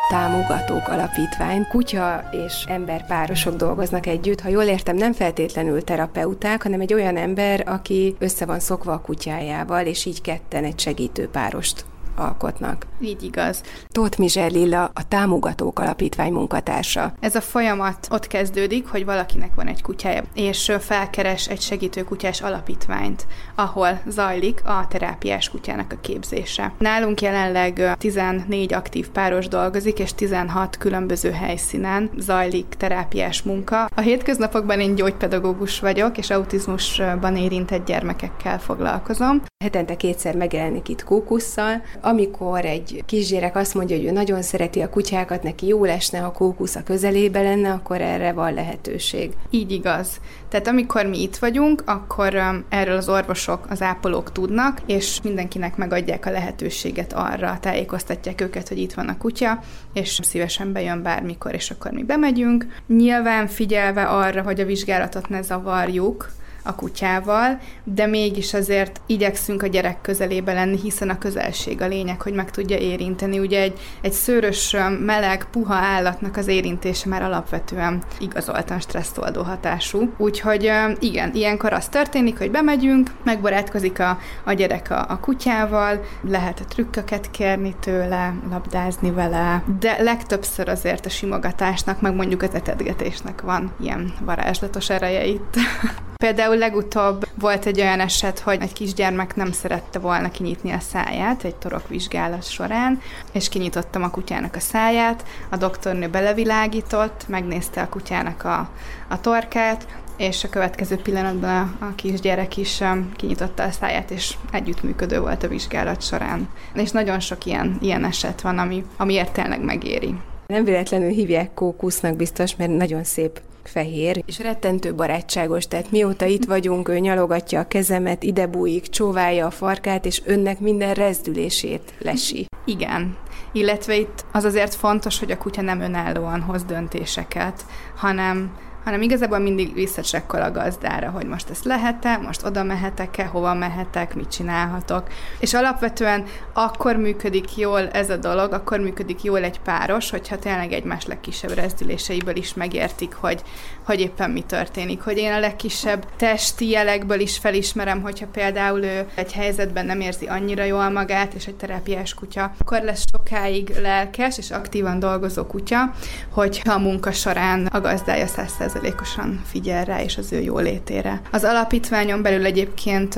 Támogatók 0.09 0.87
Alapítvány. 0.87 1.67
Kutya 1.69 2.29
és 2.31 2.63
ember 2.67 3.05
párosok 3.05 3.55
dolgoznak 3.55 4.05
együtt. 4.05 4.39
Ha 4.39 4.49
jól 4.49 4.63
értem, 4.63 4.95
nem 4.95 5.13
feltétlenül 5.13 5.83
terapeuták, 5.83 6.63
hanem 6.63 6.81
egy 6.81 6.93
olyan 6.93 7.17
ember, 7.17 7.63
aki 7.65 8.15
össze 8.19 8.45
van 8.45 8.59
szokva 8.59 8.91
a 8.91 9.01
kutyájával, 9.01 9.85
és 9.85 10.05
így 10.05 10.21
ketten 10.21 10.63
egy 10.63 10.79
segítő 10.79 11.27
párost 11.27 11.85
alkotnak. 12.15 12.85
Így 13.01 13.23
igaz. 13.23 13.61
Tóth 13.87 14.19
Mizser 14.19 14.51
Lilla, 14.51 14.83
a 14.93 15.07
Támogatók 15.07 15.79
Alapítvány 15.79 16.31
munkatársa. 16.31 17.13
Ez 17.19 17.35
a 17.35 17.41
folyamat 17.41 18.07
ott 18.11 18.27
kezdődik, 18.27 18.87
hogy 18.87 19.05
valakinek 19.05 19.55
van 19.55 19.67
egy 19.67 19.81
kutyája, 19.81 20.23
és 20.33 20.71
felkeres 20.79 21.47
egy 21.47 21.61
segítő 21.61 22.03
kutyás 22.03 22.41
alapítványt, 22.41 23.25
ahol 23.55 24.01
zajlik 24.07 24.61
a 24.65 24.87
terápiás 24.87 25.49
kutyának 25.49 25.91
a 25.91 25.99
képzése. 26.01 26.73
Nálunk 26.77 27.21
jelenleg 27.21 27.95
14 27.97 28.73
aktív 28.73 29.09
páros 29.09 29.47
dolgozik, 29.47 29.99
és 29.99 30.13
16 30.13 30.77
különböző 30.77 31.31
helyszínen 31.31 32.09
zajlik 32.17 32.65
terápiás 32.77 33.41
munka. 33.41 33.85
A 33.95 34.01
hétköznapokban 34.01 34.79
én 34.79 34.95
gyógypedagógus 34.95 35.79
vagyok, 35.79 36.17
és 36.17 36.29
autizmusban 36.29 37.35
érintett 37.35 37.85
gyermekekkel 37.85 38.59
foglalkozom. 38.59 39.41
Hetente 39.63 39.95
kétszer 39.95 40.35
megjelenik 40.35 40.89
itt 40.89 41.03
kókusszal, 41.03 41.81
amikor 42.01 42.65
egy 42.65 43.03
kisgyerek 43.05 43.55
azt 43.55 43.73
mondja, 43.73 43.95
hogy 43.95 44.05
ő 44.05 44.11
nagyon 44.11 44.41
szereti 44.41 44.81
a 44.81 44.89
kutyákat, 44.89 45.43
neki 45.43 45.67
jó 45.67 45.85
lesne, 45.85 46.19
ha 46.19 46.31
kókusz 46.31 46.75
a 46.75 46.83
közelébe 46.83 47.41
lenne, 47.41 47.71
akkor 47.71 48.01
erre 48.01 48.31
van 48.31 48.53
lehetőség. 48.53 49.31
Így 49.49 49.71
igaz. 49.71 50.19
Tehát 50.49 50.67
amikor 50.67 51.05
mi 51.05 51.21
itt 51.21 51.35
vagyunk, 51.35 51.83
akkor 51.85 52.41
erről 52.69 52.97
az 52.97 53.09
orvosok, 53.09 53.65
az 53.69 53.81
ápolók 53.81 54.31
tudnak, 54.31 54.81
és 54.85 55.19
mindenkinek 55.23 55.75
megadják 55.75 56.25
a 56.25 56.31
lehetőséget 56.31 57.13
arra, 57.13 57.57
tájékoztatják 57.61 58.41
őket, 58.41 58.67
hogy 58.67 58.77
itt 58.77 58.93
van 58.93 59.07
a 59.07 59.17
kutya, 59.17 59.59
és 59.93 60.19
szívesen 60.23 60.71
bejön 60.71 61.01
bármikor, 61.01 61.53
és 61.53 61.71
akkor 61.71 61.91
mi 61.91 62.03
bemegyünk. 62.03 62.67
Nyilván 62.87 63.47
figyelve 63.47 64.03
arra, 64.03 64.41
hogy 64.41 64.59
a 64.59 64.65
vizsgálatot 64.65 65.29
ne 65.29 65.41
zavarjuk, 65.41 66.29
a 66.63 66.75
kutyával, 66.75 67.59
de 67.83 68.05
mégis 68.05 68.53
azért 68.53 69.01
igyekszünk 69.05 69.63
a 69.63 69.67
gyerek 69.67 70.01
közelébe 70.01 70.53
lenni, 70.53 70.79
hiszen 70.79 71.09
a 71.09 71.17
közelség 71.17 71.81
a 71.81 71.87
lényeg, 71.87 72.21
hogy 72.21 72.33
meg 72.33 72.51
tudja 72.51 72.77
érinteni. 72.77 73.39
Ugye 73.39 73.61
egy, 73.61 73.79
egy 74.01 74.11
szőrös, 74.11 74.75
meleg, 74.99 75.45
puha 75.51 75.73
állatnak 75.73 76.37
az 76.37 76.47
érintése 76.47 77.09
már 77.09 77.23
alapvetően 77.23 78.03
igazoltan 78.19 78.79
stresszoldó 78.79 79.41
hatású. 79.41 80.13
Úgyhogy 80.17 80.71
igen, 80.99 81.31
ilyenkor 81.33 81.73
az 81.73 81.87
történik, 81.87 82.37
hogy 82.37 82.51
bemegyünk, 82.51 83.09
megbarátkozik 83.23 83.99
a, 83.99 84.17
a 84.43 84.53
gyerek 84.53 84.91
a, 84.91 85.05
a 85.09 85.19
kutyával, 85.19 86.03
lehet 86.21 86.59
a 86.59 86.65
trükköket 86.65 87.31
kérni 87.31 87.75
tőle, 87.79 88.33
labdázni 88.49 89.11
vele, 89.11 89.63
de 89.79 90.01
legtöbbször 90.01 90.69
azért 90.69 91.05
a 91.05 91.09
simogatásnak, 91.09 92.01
meg 92.01 92.15
mondjuk 92.15 92.41
az 92.41 92.53
etetgetésnek 92.53 93.41
van 93.41 93.71
ilyen 93.79 94.13
varázslatos 94.25 94.89
ereje 94.89 95.25
itt. 95.25 95.55
Például 96.23 96.57
legutóbb 96.57 97.27
volt 97.35 97.65
egy 97.65 97.81
olyan 97.81 97.99
eset, 97.99 98.39
hogy 98.39 98.61
egy 98.61 98.73
kisgyermek 98.73 99.35
nem 99.35 99.51
szerette 99.51 99.99
volna 99.99 100.31
kinyitni 100.31 100.71
a 100.71 100.79
száját 100.79 101.43
egy 101.43 101.55
torokvizsgálat 101.55 102.49
során, 102.49 103.01
és 103.31 103.49
kinyitottam 103.49 104.03
a 104.03 104.09
kutyának 104.09 104.55
a 104.55 104.59
száját, 104.59 105.25
a 105.49 105.57
doktornő 105.57 106.07
belevilágított, 106.07 107.27
megnézte 107.27 107.81
a 107.81 107.89
kutyának 107.89 108.43
a, 108.43 108.69
a 109.07 109.21
torkát, 109.21 109.87
és 110.17 110.43
a 110.43 110.49
következő 110.49 110.95
pillanatban 110.95 111.75
a, 111.79 111.85
a 111.85 111.95
kisgyerek 111.95 112.57
is 112.57 112.79
um, 112.79 113.11
kinyitotta 113.15 113.63
a 113.63 113.71
száját, 113.71 114.11
és 114.11 114.33
együttműködő 114.51 115.19
volt 115.19 115.43
a 115.43 115.47
vizsgálat 115.47 116.01
során. 116.01 116.49
És 116.73 116.91
nagyon 116.91 117.19
sok 117.19 117.45
ilyen, 117.45 117.77
ilyen 117.81 118.05
eset 118.05 118.41
van, 118.41 118.57
ami, 118.57 118.85
amiért 118.97 119.33
tényleg 119.33 119.63
megéri. 119.63 120.15
Nem 120.47 120.63
véletlenül 120.63 121.09
hívják 121.09 121.53
kókusznak 121.53 122.15
biztos, 122.15 122.55
mert 122.55 122.77
nagyon 122.77 123.03
szép 123.03 123.41
fehér, 123.63 124.23
és 124.25 124.39
rettentő 124.39 124.93
barátságos, 124.93 125.67
tehát 125.67 125.91
mióta 125.91 126.25
itt 126.25 126.45
vagyunk, 126.45 126.89
ő 126.89 126.99
nyalogatja 126.99 127.59
a 127.59 127.67
kezemet, 127.67 128.23
ide 128.23 128.47
bújik, 128.47 128.87
csóválja 128.87 129.45
a 129.45 129.51
farkát, 129.51 130.05
és 130.05 130.21
önnek 130.25 130.59
minden 130.59 130.93
rezdülését 130.93 131.93
lesi. 131.99 132.45
Igen, 132.65 133.17
illetve 133.51 133.95
itt 133.95 134.25
az 134.31 134.43
azért 134.43 134.75
fontos, 134.75 135.19
hogy 135.19 135.31
a 135.31 135.37
kutya 135.37 135.61
nem 135.61 135.79
önállóan 135.79 136.41
hoz 136.41 136.63
döntéseket, 136.63 137.65
hanem 137.95 138.57
hanem 138.83 139.01
igazából 139.01 139.39
mindig 139.39 139.73
visszacsekkol 139.73 140.41
a 140.41 140.51
gazdára, 140.51 141.09
hogy 141.09 141.25
most 141.25 141.49
ezt 141.49 141.63
lehet-e, 141.63 142.17
most 142.17 142.45
oda 142.45 142.63
mehetek-e, 142.63 143.25
hova 143.25 143.53
mehetek, 143.53 144.15
mit 144.15 144.31
csinálhatok. 144.31 145.07
És 145.39 145.53
alapvetően 145.53 146.23
akkor 146.53 146.95
működik 146.95 147.57
jól 147.57 147.89
ez 147.89 148.09
a 148.09 148.17
dolog, 148.17 148.53
akkor 148.53 148.79
működik 148.79 149.23
jól 149.23 149.43
egy 149.43 149.59
páros, 149.59 150.09
hogyha 150.09 150.39
tényleg 150.39 150.71
egymás 150.71 151.05
legkisebb 151.05 151.53
rezdüléseiből 151.53 152.35
is 152.35 152.53
megértik, 152.53 153.13
hogy, 153.13 153.41
hogy 153.85 153.99
éppen 153.99 154.29
mi 154.29 154.41
történik. 154.41 155.01
Hogy 155.01 155.17
én 155.17 155.31
a 155.31 155.39
legkisebb 155.39 156.05
testi 156.17 156.69
jelekből 156.69 157.19
is 157.19 157.37
felismerem, 157.37 158.01
hogyha 158.01 158.27
például 158.31 158.83
ő 158.83 159.07
egy 159.15 159.33
helyzetben 159.33 159.85
nem 159.85 159.99
érzi 159.99 160.25
annyira 160.25 160.63
jól 160.63 160.89
magát, 160.89 161.33
és 161.33 161.45
egy 161.45 161.55
terápiás 161.55 162.13
kutya, 162.13 162.51
akkor 162.59 162.81
lesz 162.81 163.05
sokáig 163.11 163.73
lelkes 163.81 164.37
és 164.37 164.51
aktívan 164.51 164.99
dolgozó 164.99 165.45
kutya, 165.45 165.93
hogyha 166.29 166.73
a 166.73 166.79
munka 166.79 167.11
során 167.11 167.65
a 167.65 167.81
gazdája 167.81 168.27
százalékosan 168.27 169.41
figyel 169.45 169.85
rá 169.85 170.01
és 170.01 170.17
az 170.17 170.31
ő 170.31 170.39
jólétére. 170.41 171.21
Az 171.31 171.43
alapítványon 171.43 172.21
belül 172.21 172.45
egyébként 172.45 173.15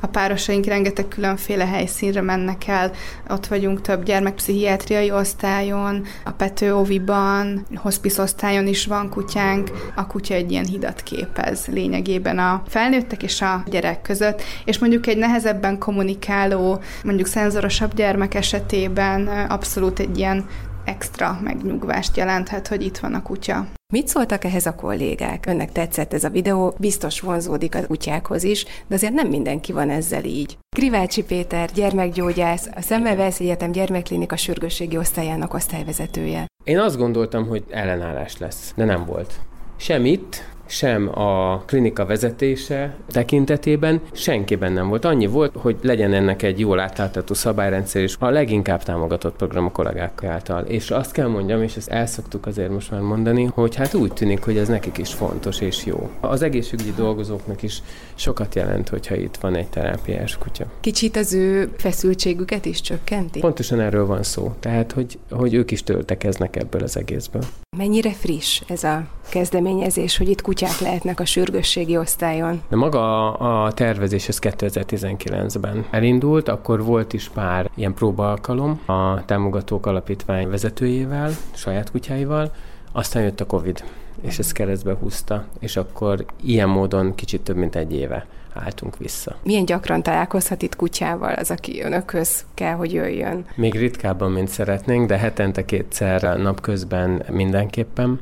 a 0.00 0.06
párosaink 0.06 0.64
rengeteg 0.64 1.08
különféle 1.08 1.66
helyszínre 1.66 2.20
mennek 2.20 2.66
el. 2.66 2.90
Ott 3.28 3.46
vagyunk 3.46 3.80
több 3.80 4.04
gyermekpszichiátriai 4.04 5.10
osztályon, 5.10 6.06
a 6.24 6.30
Pető 6.30 6.74
Oviban, 6.74 7.66
hospice 7.74 8.22
osztályon 8.22 8.66
is 8.66 8.86
van 8.86 9.10
kutyánk. 9.10 9.70
A 9.98 10.06
kutya 10.06 10.34
egy 10.34 10.50
ilyen 10.50 10.66
hidat 10.66 11.02
képez 11.02 11.66
lényegében 11.66 12.38
a 12.38 12.62
felnőttek 12.66 13.22
és 13.22 13.40
a 13.40 13.62
gyerek 13.70 14.02
között, 14.02 14.42
és 14.64 14.78
mondjuk 14.78 15.06
egy 15.06 15.16
nehezebben 15.16 15.78
kommunikáló, 15.78 16.80
mondjuk 17.04 17.26
szenzorosabb 17.26 17.94
gyermek 17.94 18.34
esetében 18.34 19.26
abszolút 19.26 19.98
egy 19.98 20.18
ilyen 20.18 20.46
extra 20.84 21.38
megnyugvást 21.42 22.16
jelenthet, 22.16 22.68
hogy 22.68 22.84
itt 22.84 22.98
van 22.98 23.14
a 23.14 23.22
kutya. 23.22 23.66
Mit 23.92 24.08
szóltak 24.08 24.44
ehhez 24.44 24.66
a 24.66 24.74
kollégák? 24.74 25.46
Önnek 25.46 25.72
tetszett 25.72 26.12
ez 26.12 26.24
a 26.24 26.30
videó, 26.30 26.74
biztos 26.78 27.20
vonzódik 27.20 27.74
a 27.74 27.86
kutyákhoz 27.86 28.42
is, 28.42 28.64
de 28.86 28.94
azért 28.94 29.12
nem 29.12 29.28
mindenki 29.28 29.72
van 29.72 29.90
ezzel 29.90 30.24
így. 30.24 30.58
Krivácsi 30.76 31.24
Péter, 31.24 31.70
gyermekgyógyász, 31.74 32.68
a 32.74 32.80
Szemmelweis 32.80 33.38
Egyetem 33.40 33.72
gyermekklinika 33.72 34.36
sürgősségi 34.36 34.96
osztályának 34.96 35.54
osztályvezetője. 35.54 36.46
Én 36.64 36.78
azt 36.78 36.96
gondoltam, 36.96 37.46
hogy 37.46 37.64
ellenállás 37.70 38.38
lesz, 38.38 38.72
de 38.76 38.84
nem 38.84 39.04
volt. 39.04 39.40
Sem 39.80 40.04
itt, 40.04 40.44
sem 40.66 41.18
a 41.18 41.62
klinika 41.66 42.06
vezetése 42.06 42.96
tekintetében 43.08 44.00
senkiben 44.12 44.72
nem 44.72 44.88
volt. 44.88 45.04
Annyi 45.04 45.26
volt, 45.26 45.54
hogy 45.56 45.76
legyen 45.82 46.12
ennek 46.12 46.42
egy 46.42 46.58
jól 46.58 46.80
átlátható 46.80 47.34
szabályrendszer, 47.34 48.02
és 48.02 48.16
a 48.18 48.30
leginkább 48.30 48.82
támogatott 48.82 49.36
program 49.36 49.64
a 49.64 49.70
kollégák 49.70 50.24
által. 50.24 50.64
És 50.64 50.90
azt 50.90 51.12
kell 51.12 51.26
mondjam, 51.26 51.62
és 51.62 51.76
ezt 51.76 51.88
elszoktuk 51.88 52.46
azért 52.46 52.70
most 52.70 52.90
már 52.90 53.00
mondani, 53.00 53.44
hogy 53.44 53.74
hát 53.74 53.94
úgy 53.94 54.12
tűnik, 54.12 54.42
hogy 54.44 54.56
ez 54.56 54.68
nekik 54.68 54.98
is 54.98 55.14
fontos 55.14 55.60
és 55.60 55.84
jó. 55.84 56.10
Az 56.20 56.42
egészségügyi 56.42 56.92
dolgozóknak 56.96 57.62
is 57.62 57.82
sokat 58.14 58.54
jelent, 58.54 58.88
hogyha 58.88 59.14
itt 59.14 59.36
van 59.36 59.56
egy 59.56 59.68
terápiás 59.68 60.38
kutya. 60.38 60.64
Kicsit 60.80 61.16
az 61.16 61.34
ő 61.34 61.70
feszültségüket 61.76 62.64
is 62.64 62.80
csökkenti? 62.80 63.40
Pontosan 63.40 63.80
erről 63.80 64.06
van 64.06 64.22
szó. 64.22 64.54
Tehát, 64.60 64.92
hogy, 64.92 65.18
hogy 65.30 65.54
ők 65.54 65.70
is 65.70 65.82
töltekeznek 65.82 66.56
ebből 66.56 66.82
az 66.82 66.96
egészből. 66.96 67.42
Mennyire 67.78 68.10
friss 68.12 68.62
ez 68.66 68.84
a 68.84 69.02
kezdeményezés, 69.28 70.16
hogy 70.16 70.28
itt 70.28 70.42
kutyák 70.42 70.78
lehetnek 70.80 71.20
a 71.20 71.24
sürgősségi 71.24 71.96
osztályon? 71.96 72.62
De 72.68 72.76
maga 72.76 73.32
a 73.32 73.72
tervezés 73.72 74.28
ez 74.28 74.38
2019-ben 74.42 75.86
elindult, 75.90 76.48
akkor 76.48 76.84
volt 76.84 77.12
is 77.12 77.28
pár 77.28 77.70
ilyen 77.74 77.94
próbaalkalom 77.94 78.80
a 78.86 79.24
támogatók 79.24 79.86
alapítvány 79.86 80.48
vezetőjével, 80.48 81.30
saját 81.54 81.90
kutyáival, 81.90 82.52
aztán 82.92 83.22
jött 83.22 83.40
a 83.40 83.46
Covid, 83.46 83.84
és 84.20 84.38
ez 84.38 84.52
keresztbe 84.52 84.94
húzta, 84.94 85.44
és 85.58 85.76
akkor 85.76 86.24
ilyen 86.42 86.68
módon 86.68 87.14
kicsit 87.14 87.40
több 87.40 87.56
mint 87.56 87.76
egy 87.76 87.92
éve 87.92 88.26
álltunk 88.64 88.96
vissza. 88.96 89.36
Milyen 89.42 89.64
gyakran 89.64 90.02
találkozhat 90.02 90.62
itt 90.62 90.76
kutyával 90.76 91.32
az, 91.32 91.50
aki 91.50 91.82
önökhöz 91.82 92.44
kell, 92.54 92.74
hogy 92.74 92.92
jöjjön? 92.92 93.44
Még 93.54 93.74
ritkábban, 93.74 94.30
mint 94.30 94.48
szeretnénk, 94.48 95.08
de 95.08 95.18
hetente 95.18 95.64
kétszer 95.64 96.38
napközben 96.38 97.22
mindenképpen 97.30 98.20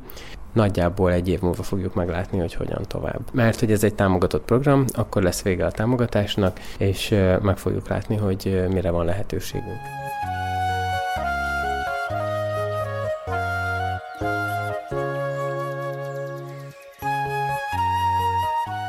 nagyjából 0.52 1.12
egy 1.12 1.28
év 1.28 1.40
múlva 1.40 1.62
fogjuk 1.62 1.94
meglátni, 1.94 2.38
hogy 2.38 2.54
hogyan 2.54 2.82
tovább. 2.88 3.20
Mert 3.32 3.60
hogy 3.60 3.72
ez 3.72 3.84
egy 3.84 3.94
támogatott 3.94 4.44
program, 4.44 4.84
akkor 4.92 5.22
lesz 5.22 5.42
vége 5.42 5.66
a 5.66 5.70
támogatásnak, 5.70 6.60
és 6.78 7.14
meg 7.42 7.58
fogjuk 7.58 7.88
látni, 7.88 8.16
hogy 8.16 8.66
mire 8.72 8.90
van 8.90 9.04
lehetőségünk. 9.04 9.80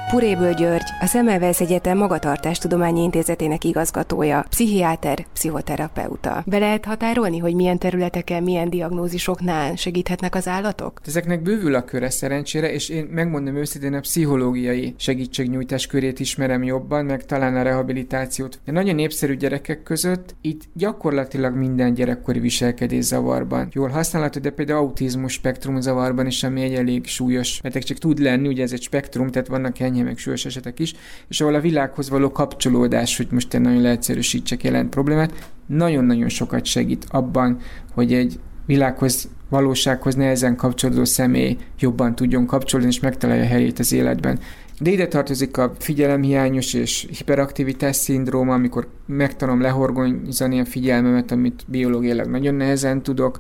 Puréből 0.10 0.54
György, 0.54 0.90
a 1.00 1.06
Szemmelweis 1.06 1.60
Egyetem 1.60 1.98
Magatartástudományi 1.98 3.02
Intézetének 3.02 3.64
igazgatója, 3.64 4.46
pszichiáter, 4.50 5.26
pszichoterapeuta. 5.34 6.44
Be 6.46 6.58
lehet 6.58 6.86
határolni, 6.86 7.38
hogy 7.38 7.56
milyen 7.56 7.78
területeken, 7.78 8.44
milyen 8.44 8.70
diagnózisoknál 8.70 9.76
segíthetnek 9.76 10.36
az 10.36 10.48
állatok? 10.48 11.02
Ezeknek 11.06 11.42
bővül 11.42 11.76
a 11.76 11.84
köre 11.84 12.10
szerencsére, 12.10 12.74
és 12.74 12.90
én 12.90 13.08
megmondom 13.12 13.56
őszintén, 13.56 13.94
a 13.94 14.00
pszichológiai 14.00 14.94
segítségnyújtás 14.98 15.88
körét 15.88 16.20
ismerem 16.20 16.64
jobban, 16.64 17.06
meg 17.06 17.26
talán 17.26 17.56
a 17.56 17.62
rehabilitációt. 17.62 18.60
De 18.66 18.72
nagyon 18.72 18.96
népszerű 18.96 19.36
gyerekek 19.36 19.84
között 19.84 20.36
itt 20.42 20.62
gyakorlatilag 20.74 21.56
minden 21.56 21.94
gyerekkori 21.94 22.40
viselkedés 22.40 23.04
zavarban. 23.04 23.70
Jól 23.72 23.90
használható, 23.90 24.40
de 24.40 24.50
például 24.50 24.80
autizmus 24.80 25.34
spektrum 25.34 25.82
zavarban 25.82 26.28
is, 26.28 26.44
ami 26.44 26.62
egy 26.62 26.74
elég 26.74 27.06
súlyos 27.06 27.60
betegség 27.62 27.98
tud 27.98 28.20
lenni, 28.20 28.48
ugye 28.48 28.64
ez 28.64 28.72
egy 28.72 28.82
spektrum, 28.82 29.28
tehát 29.28 29.48
vannak 29.48 29.80
enyhe 29.80 29.96
meg 30.01 30.18
súlyos 30.18 30.46
esetek 30.46 30.80
is, 30.80 30.94
és 31.27 31.42
ahol 31.42 31.56
a 31.56 31.62
világhoz 31.62 32.10
való 32.10 32.32
kapcsolódás, 32.32 33.18
hogy 33.18 33.27
most 33.32 33.54
én 33.54 33.62
nagyon 33.62 33.82
leegyszerűsítsek 33.82 34.63
jelent 34.63 34.89
problémát, 34.89 35.50
nagyon-nagyon 35.66 36.30
sokat 36.30 36.66
segít 36.66 37.06
abban, 37.10 37.60
hogy 37.94 38.13
egy 38.13 38.39
világhoz, 38.66 39.30
valósághoz 39.50 40.16
nehezen 40.16 40.56
kapcsolódó 40.56 41.04
személy 41.04 41.58
jobban 41.80 42.16
tudjon 42.16 42.46
kapcsolódni, 42.46 42.92
és 42.92 43.00
megtalálja 43.00 43.46
helyét 43.46 43.80
az 43.80 43.92
életben. 43.92 44.39
De 44.80 44.92
ide 44.92 45.08
tartozik 45.08 45.58
a 45.58 45.74
figyelemhiányos 45.80 46.74
és 46.74 47.08
hiperaktivitás 47.18 47.96
szindróma, 47.96 48.54
amikor 48.54 48.88
megtanom 49.06 49.62
lehorgonyzani 49.62 50.60
a 50.60 50.66
figyelmemet, 50.66 51.32
amit 51.32 51.63
biológiailag 51.68 52.27
nagyon 52.27 52.56
nehezen 52.56 53.04
tudok, 53.04 53.39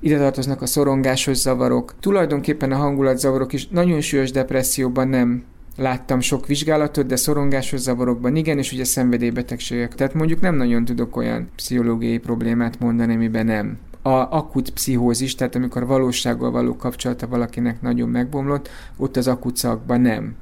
ide 0.00 0.18
tartoznak 0.18 0.62
a 0.62 0.66
szorongásos 0.66 1.36
zavarok, 1.36 1.94
tulajdonképpen 2.00 2.72
a 2.72 2.76
hangulatzavarok 2.76 3.52
is. 3.52 3.68
Nagyon 3.68 4.00
súlyos 4.00 4.30
depresszióban 4.30 5.08
nem 5.08 5.44
láttam 5.76 6.20
sok 6.20 6.46
vizsgálatot, 6.46 7.06
de 7.06 7.16
szorongásos 7.16 7.80
zavarokban 7.80 8.36
igen, 8.36 8.58
és 8.58 8.72
ugye 8.72 8.84
szenvedélybetegségek. 8.84 9.94
Tehát 9.94 10.14
mondjuk 10.14 10.40
nem 10.40 10.54
nagyon 10.54 10.84
tudok 10.84 11.16
olyan 11.16 11.48
pszichológiai 11.56 12.18
problémát 12.18 12.78
mondani, 12.78 13.14
amiben 13.14 13.46
nem. 13.46 13.78
A 14.02 14.36
akut 14.36 14.70
pszichózis, 14.70 15.34
tehát 15.34 15.54
amikor 15.54 15.86
valósággal 15.86 16.50
való 16.50 16.76
kapcsolata 16.76 17.26
valakinek 17.26 17.82
nagyon 17.82 18.08
megbomlott, 18.08 18.70
ott 18.96 19.16
az 19.16 19.28
akut 19.28 19.56
szakban 19.56 20.00
nem 20.00 20.34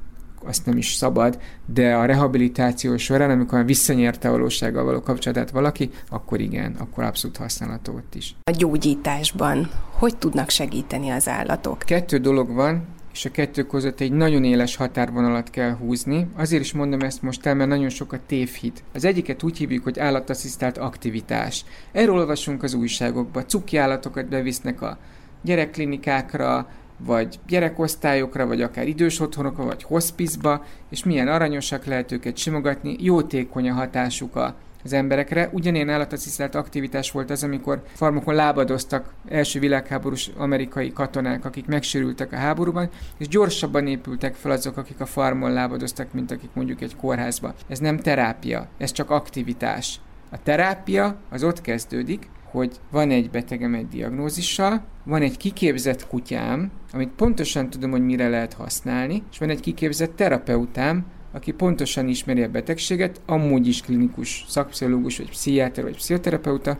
azt 0.46 0.66
nem 0.66 0.76
is 0.76 0.94
szabad, 0.94 1.38
de 1.66 1.94
a 1.94 2.04
rehabilitáció 2.04 2.96
során, 2.96 3.30
amikor 3.30 3.64
visszanyerte 3.64 4.28
a 4.28 4.30
valósággal 4.30 4.84
való 4.84 5.00
kapcsolatát 5.00 5.50
valaki, 5.50 5.90
akkor 6.08 6.40
igen, 6.40 6.74
akkor 6.78 7.04
abszolút 7.04 7.36
használható 7.36 7.92
ott 7.92 8.14
is. 8.14 8.36
A 8.44 8.50
gyógyításban 8.50 9.70
hogy 9.90 10.16
tudnak 10.16 10.50
segíteni 10.50 11.10
az 11.10 11.28
állatok? 11.28 11.78
Kettő 11.78 12.18
dolog 12.18 12.52
van, 12.52 12.84
és 13.14 13.24
a 13.24 13.30
kettő 13.30 13.62
között 13.62 14.00
egy 14.00 14.12
nagyon 14.12 14.44
éles 14.44 14.76
határvonalat 14.76 15.50
kell 15.50 15.76
húzni. 15.76 16.26
Azért 16.36 16.62
is 16.62 16.72
mondom 16.72 17.00
ezt 17.00 17.22
most 17.22 17.46
el, 17.46 17.54
mert 17.54 17.68
nagyon 17.68 17.88
sokat 17.88 18.20
tévhit. 18.20 18.82
Az 18.94 19.04
egyiket 19.04 19.42
úgy 19.42 19.58
hívjuk, 19.58 19.84
hogy 19.84 19.98
állatasszisztált 19.98 20.78
aktivitás. 20.78 21.64
Erről 21.92 22.14
olvasunk 22.14 22.62
az 22.62 22.74
újságokba. 22.74 23.44
Cuki 23.44 23.76
állatokat 23.76 24.28
bevisznek 24.28 24.82
a 24.82 24.98
gyerekklinikákra, 25.42 26.68
vagy 26.98 27.38
gyerekosztályokra, 27.46 28.46
vagy 28.46 28.62
akár 28.62 28.88
idős 28.88 29.20
otthonokra, 29.20 29.64
vagy 29.64 29.82
hospizba, 29.82 30.64
és 30.90 31.04
milyen 31.04 31.28
aranyosak 31.28 31.84
lehet 31.84 32.12
őket 32.12 32.36
simogatni, 32.36 32.96
jótékony 33.00 33.68
a 33.68 33.74
hatásuk 33.74 34.36
a 34.36 34.54
az 34.84 34.92
emberekre. 34.92 35.48
Ugyanilyen 35.52 35.88
állatasszisztált 35.88 36.54
aktivitás 36.54 37.10
volt 37.10 37.30
az, 37.30 37.42
amikor 37.42 37.82
farmokon 37.92 38.34
lábadoztak 38.34 39.14
első 39.28 39.60
világháborús 39.60 40.30
amerikai 40.36 40.92
katonák, 40.92 41.44
akik 41.44 41.66
megsérültek 41.66 42.32
a 42.32 42.36
háborúban, 42.36 42.90
és 43.18 43.28
gyorsabban 43.28 43.86
épültek 43.86 44.34
fel 44.34 44.50
azok, 44.50 44.76
akik 44.76 45.00
a 45.00 45.06
farmon 45.06 45.52
lábadoztak, 45.52 46.12
mint 46.12 46.30
akik 46.30 46.50
mondjuk 46.54 46.80
egy 46.80 46.96
kórházba. 46.96 47.54
Ez 47.68 47.78
nem 47.78 47.98
terápia, 47.98 48.68
ez 48.78 48.92
csak 48.92 49.10
aktivitás. 49.10 50.00
A 50.30 50.42
terápia 50.42 51.16
az 51.30 51.44
ott 51.44 51.60
kezdődik, 51.60 52.28
hogy 52.50 52.76
van 52.90 53.10
egy 53.10 53.30
betegem 53.30 53.74
egy 53.74 53.88
diagnózissal, 53.88 54.84
van 55.04 55.22
egy 55.22 55.36
kiképzett 55.36 56.06
kutyám, 56.06 56.70
amit 56.92 57.08
pontosan 57.16 57.70
tudom, 57.70 57.90
hogy 57.90 58.04
mire 58.04 58.28
lehet 58.28 58.52
használni, 58.52 59.22
és 59.30 59.38
van 59.38 59.50
egy 59.50 59.60
kiképzett 59.60 60.16
terapeutám, 60.16 61.04
aki 61.34 61.52
pontosan 61.52 62.08
ismeri 62.08 62.42
a 62.42 62.48
betegséget, 62.48 63.20
amúgy 63.26 63.66
is 63.66 63.80
klinikus 63.80 64.44
szakpszichológus, 64.48 65.18
vagy 65.18 65.30
pszichiáter, 65.30 65.84
vagy 65.84 65.96
pszichoterapeuta, 65.96 66.78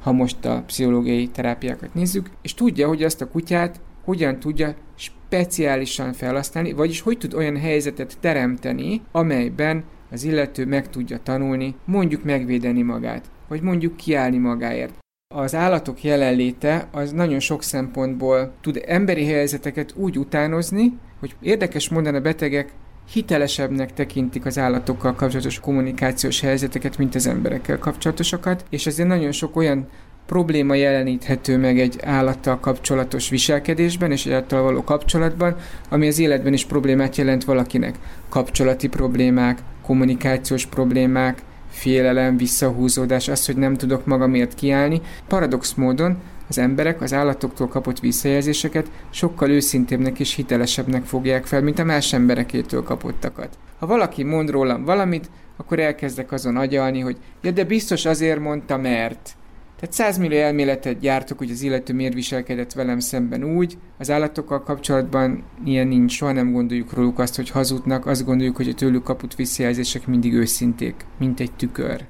ha 0.00 0.12
most 0.12 0.44
a 0.44 0.62
pszichológiai 0.66 1.28
terápiákat 1.28 1.94
nézzük, 1.94 2.30
és 2.42 2.54
tudja, 2.54 2.88
hogy 2.88 3.02
azt 3.02 3.20
a 3.20 3.28
kutyát 3.28 3.80
hogyan 4.04 4.38
tudja 4.38 4.74
speciálisan 4.94 6.12
felhasználni, 6.12 6.72
vagyis 6.72 7.00
hogy 7.00 7.18
tud 7.18 7.34
olyan 7.34 7.56
helyzetet 7.56 8.16
teremteni, 8.20 9.02
amelyben 9.12 9.84
az 10.10 10.24
illető 10.24 10.66
meg 10.66 10.90
tudja 10.90 11.18
tanulni, 11.22 11.74
mondjuk 11.84 12.24
megvédeni 12.24 12.82
magát, 12.82 13.30
vagy 13.48 13.60
mondjuk 13.60 13.96
kiállni 13.96 14.38
magáért. 14.38 14.98
Az 15.34 15.54
állatok 15.54 16.02
jelenléte 16.02 16.88
az 16.92 17.12
nagyon 17.12 17.40
sok 17.40 17.62
szempontból 17.62 18.52
tud 18.60 18.82
emberi 18.86 19.24
helyzeteket 19.24 19.94
úgy 19.96 20.18
utánozni, 20.18 20.98
hogy 21.20 21.36
érdekes 21.40 21.88
mondani 21.88 22.16
a 22.16 22.20
betegek 22.20 22.72
hitelesebbnek 23.12 23.92
tekintik 23.92 24.46
az 24.46 24.58
állatokkal 24.58 25.14
kapcsolatos 25.14 25.60
kommunikációs 25.60 26.40
helyzeteket, 26.40 26.98
mint 26.98 27.14
az 27.14 27.26
emberekkel 27.26 27.78
kapcsolatosokat, 27.78 28.64
és 28.70 28.86
ezért 28.86 29.08
nagyon 29.08 29.32
sok 29.32 29.56
olyan 29.56 29.88
probléma 30.26 30.74
jeleníthető 30.74 31.58
meg 31.58 31.80
egy 31.80 31.96
állattal 32.02 32.60
kapcsolatos 32.60 33.28
viselkedésben 33.28 34.12
és 34.12 34.26
állattal 34.26 34.62
való 34.62 34.84
kapcsolatban, 34.84 35.56
ami 35.88 36.06
az 36.06 36.18
életben 36.18 36.52
is 36.52 36.64
problémát 36.64 37.16
jelent 37.16 37.44
valakinek. 37.44 37.98
Kapcsolati 38.28 38.88
problémák, 38.88 39.58
kommunikációs 39.82 40.66
problémák, 40.66 41.42
félelem, 41.70 42.36
visszahúzódás, 42.36 43.28
az, 43.28 43.46
hogy 43.46 43.56
nem 43.56 43.76
tudok 43.76 44.06
magamért 44.06 44.54
kiállni. 44.54 45.00
Paradox 45.28 45.74
módon 45.74 46.18
az 46.50 46.58
emberek 46.58 47.00
az 47.00 47.12
állatoktól 47.12 47.68
kapott 47.68 48.00
visszajelzéseket 48.00 48.90
sokkal 49.10 49.50
őszintébbnek 49.50 50.20
és 50.20 50.34
hitelesebbnek 50.34 51.04
fogják 51.04 51.46
fel, 51.46 51.62
mint 51.62 51.78
a 51.78 51.84
más 51.84 52.12
emberekétől 52.12 52.82
kapottakat. 52.82 53.58
Ha 53.78 53.86
valaki 53.86 54.22
mond 54.22 54.50
rólam 54.50 54.84
valamit, 54.84 55.30
akkor 55.56 55.78
elkezdek 55.78 56.32
azon 56.32 56.56
agyalni, 56.56 57.00
hogy 57.00 57.16
ja, 57.42 57.50
de 57.50 57.64
biztos 57.64 58.04
azért 58.04 58.40
mondta, 58.40 58.76
mert. 58.76 59.34
Tehát 59.80 59.94
100 59.94 60.18
millió 60.18 60.38
elméletet 60.38 60.98
gyártok, 60.98 61.38
hogy 61.38 61.50
az 61.50 61.62
illető 61.62 61.94
miért 61.94 62.14
viselkedett 62.14 62.72
velem 62.72 62.98
szemben 62.98 63.44
úgy. 63.44 63.78
Az 63.98 64.10
állatokkal 64.10 64.62
kapcsolatban 64.62 65.44
ilyen 65.64 65.86
nincs, 65.86 66.12
soha 66.12 66.32
nem 66.32 66.52
gondoljuk 66.52 66.92
róluk 66.92 67.18
azt, 67.18 67.36
hogy 67.36 67.50
hazudnak, 67.50 68.06
azt 68.06 68.24
gondoljuk, 68.24 68.56
hogy 68.56 68.68
a 68.68 68.74
tőlük 68.74 69.02
kapott 69.02 69.34
visszajelzések 69.34 70.06
mindig 70.06 70.34
őszinték, 70.34 70.94
mint 71.18 71.40
egy 71.40 71.52
tükör. 71.52 72.04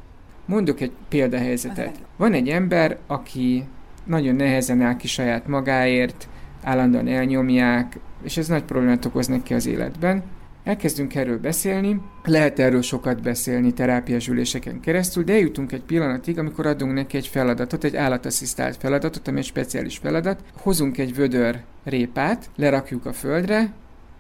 Mondok 0.46 0.80
egy 0.80 0.92
példahelyzetet. 1.08 2.00
Van 2.16 2.32
egy 2.32 2.48
ember, 2.48 2.98
aki 3.06 3.64
nagyon 4.04 4.34
nehezen 4.34 4.80
áll 4.80 4.96
ki 4.96 5.06
saját 5.06 5.46
magáért, 5.46 6.28
állandóan 6.62 7.08
elnyomják, 7.08 7.98
és 8.22 8.36
ez 8.36 8.48
nagy 8.48 8.64
problémát 8.64 9.04
okoz 9.04 9.26
neki 9.26 9.54
az 9.54 9.66
életben. 9.66 10.22
Elkezdünk 10.64 11.14
erről 11.14 11.38
beszélni, 11.38 12.00
lehet 12.24 12.58
erről 12.58 12.82
sokat 12.82 13.22
beszélni 13.22 13.72
terápiás 13.72 14.28
üléseken 14.28 14.80
keresztül, 14.80 15.24
de 15.24 15.32
eljutunk 15.32 15.72
egy 15.72 15.82
pillanatig, 15.82 16.38
amikor 16.38 16.66
adunk 16.66 16.92
neki 16.92 17.16
egy 17.16 17.26
feladatot, 17.26 17.84
egy 17.84 17.96
állatasszisztált 17.96 18.76
feladatot, 18.76 19.28
ami 19.28 19.38
egy 19.38 19.44
speciális 19.44 19.98
feladat. 19.98 20.40
Hozunk 20.56 20.98
egy 20.98 21.14
vödör 21.14 21.60
répát, 21.84 22.50
lerakjuk 22.56 23.06
a 23.06 23.12
földre, 23.12 23.72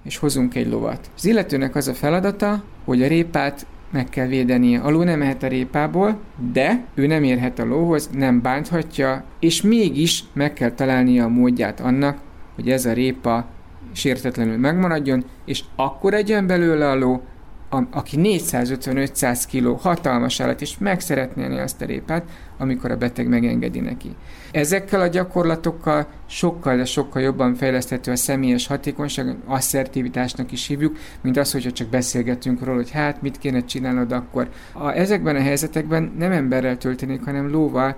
és 0.04 0.16
hozunk 0.16 0.54
egy 0.54 0.68
lovat. 0.68 1.10
Az 1.16 1.24
illetőnek 1.24 1.74
az 1.74 1.88
a 1.88 1.94
feladata, 1.94 2.64
hogy 2.84 3.02
a 3.02 3.08
répát 3.08 3.66
meg 3.90 4.08
kell 4.08 4.26
védenie. 4.26 4.80
A 4.80 4.90
ló 4.90 5.02
nem 5.02 5.18
mehet 5.18 5.42
a 5.42 5.48
répából, 5.48 6.18
de 6.52 6.84
ő 6.94 7.06
nem 7.06 7.22
érhet 7.22 7.58
a 7.58 7.64
lóhoz, 7.64 8.10
nem 8.12 8.40
bánthatja, 8.42 9.24
és 9.38 9.62
mégis 9.62 10.24
meg 10.32 10.52
kell 10.52 10.70
találnia 10.70 11.24
a 11.24 11.28
módját 11.28 11.80
annak, 11.80 12.18
hogy 12.54 12.70
ez 12.70 12.86
a 12.86 12.92
répa 12.92 13.46
sértetlenül 13.92 14.56
megmaradjon, 14.56 15.24
és 15.44 15.64
akkor 15.76 16.14
egyen 16.14 16.46
belőle 16.46 16.90
a 16.90 16.94
ló, 16.94 17.22
a, 17.70 17.82
aki 17.90 18.16
450-500 18.20 19.42
kg 19.52 19.80
hatalmas 19.80 20.40
állat, 20.40 20.60
és 20.60 20.78
meg 20.78 21.00
szeretné 21.00 21.58
azt 21.60 21.80
a 21.80 21.84
répát, 21.84 22.24
amikor 22.58 22.90
a 22.90 22.96
beteg 22.96 23.28
megengedi 23.28 23.80
neki. 23.80 24.14
Ezekkel 24.52 25.00
a 25.00 25.06
gyakorlatokkal 25.06 26.06
sokkal, 26.26 26.76
de 26.76 26.84
sokkal 26.84 27.22
jobban 27.22 27.54
fejleszthető 27.54 28.10
a 28.12 28.16
személyes 28.16 28.66
hatékonyság, 28.66 29.36
asszertivitásnak 29.46 30.52
is 30.52 30.66
hívjuk, 30.66 30.96
mint 31.20 31.36
az, 31.36 31.52
hogyha 31.52 31.72
csak 31.72 31.88
beszélgetünk 31.88 32.64
róla, 32.64 32.76
hogy 32.76 32.90
hát 32.90 33.22
mit 33.22 33.38
kéne 33.38 33.64
csinálnod 33.64 34.12
akkor. 34.12 34.48
A, 34.72 34.90
ezekben 34.90 35.36
a 35.36 35.40
helyzetekben 35.40 36.12
nem 36.18 36.32
emberrel 36.32 36.78
töltenék, 36.78 37.24
hanem 37.24 37.50
lóval, 37.50 37.96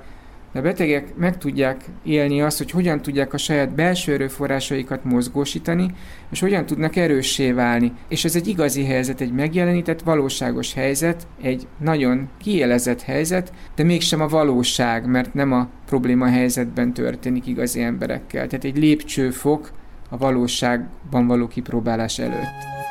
de 0.53 0.59
a 0.59 0.63
betegek 0.63 1.17
meg 1.17 1.39
tudják 1.39 1.85
élni 2.05 2.43
azt, 2.43 2.59
hogy 2.59 2.71
hogyan 2.71 3.03
tudják 3.03 3.33
a 3.33 3.39
saját 3.39 3.75
belső 3.75 4.13
erőforrásaikat 4.13 5.05
mozgósítani, 5.05 5.95
és 6.31 6.41
hogyan 6.41 6.67
tudnak 6.67 6.97
erőssé 6.97 7.53
válni. 7.53 7.93
És 8.09 8.25
ez 8.25 8.37
egy 8.37 8.47
igazi 8.47 8.85
helyzet, 8.85 9.21
egy 9.21 9.33
megjelenített 9.33 10.01
valóságos 10.01 10.75
helyzet, 10.75 11.27
egy 11.43 11.67
nagyon 11.79 12.29
kielezett 12.39 13.03
helyzet, 13.03 13.53
de 13.75 13.83
mégsem 13.83 14.21
a 14.21 14.29
valóság, 14.29 15.07
mert 15.07 15.35
nem 15.35 15.53
a 15.53 15.69
probléma 15.87 16.27
helyzetben 16.27 16.93
történik 16.93 17.47
igazi 17.47 17.83
emberekkel. 17.83 18.47
Tehát 18.47 18.65
egy 18.65 18.79
lépcsőfok 18.79 19.71
a 20.09 20.17
valóságban 20.17 21.27
való 21.27 21.49
kipróbálás 21.49 22.19
előtt. 22.19 22.82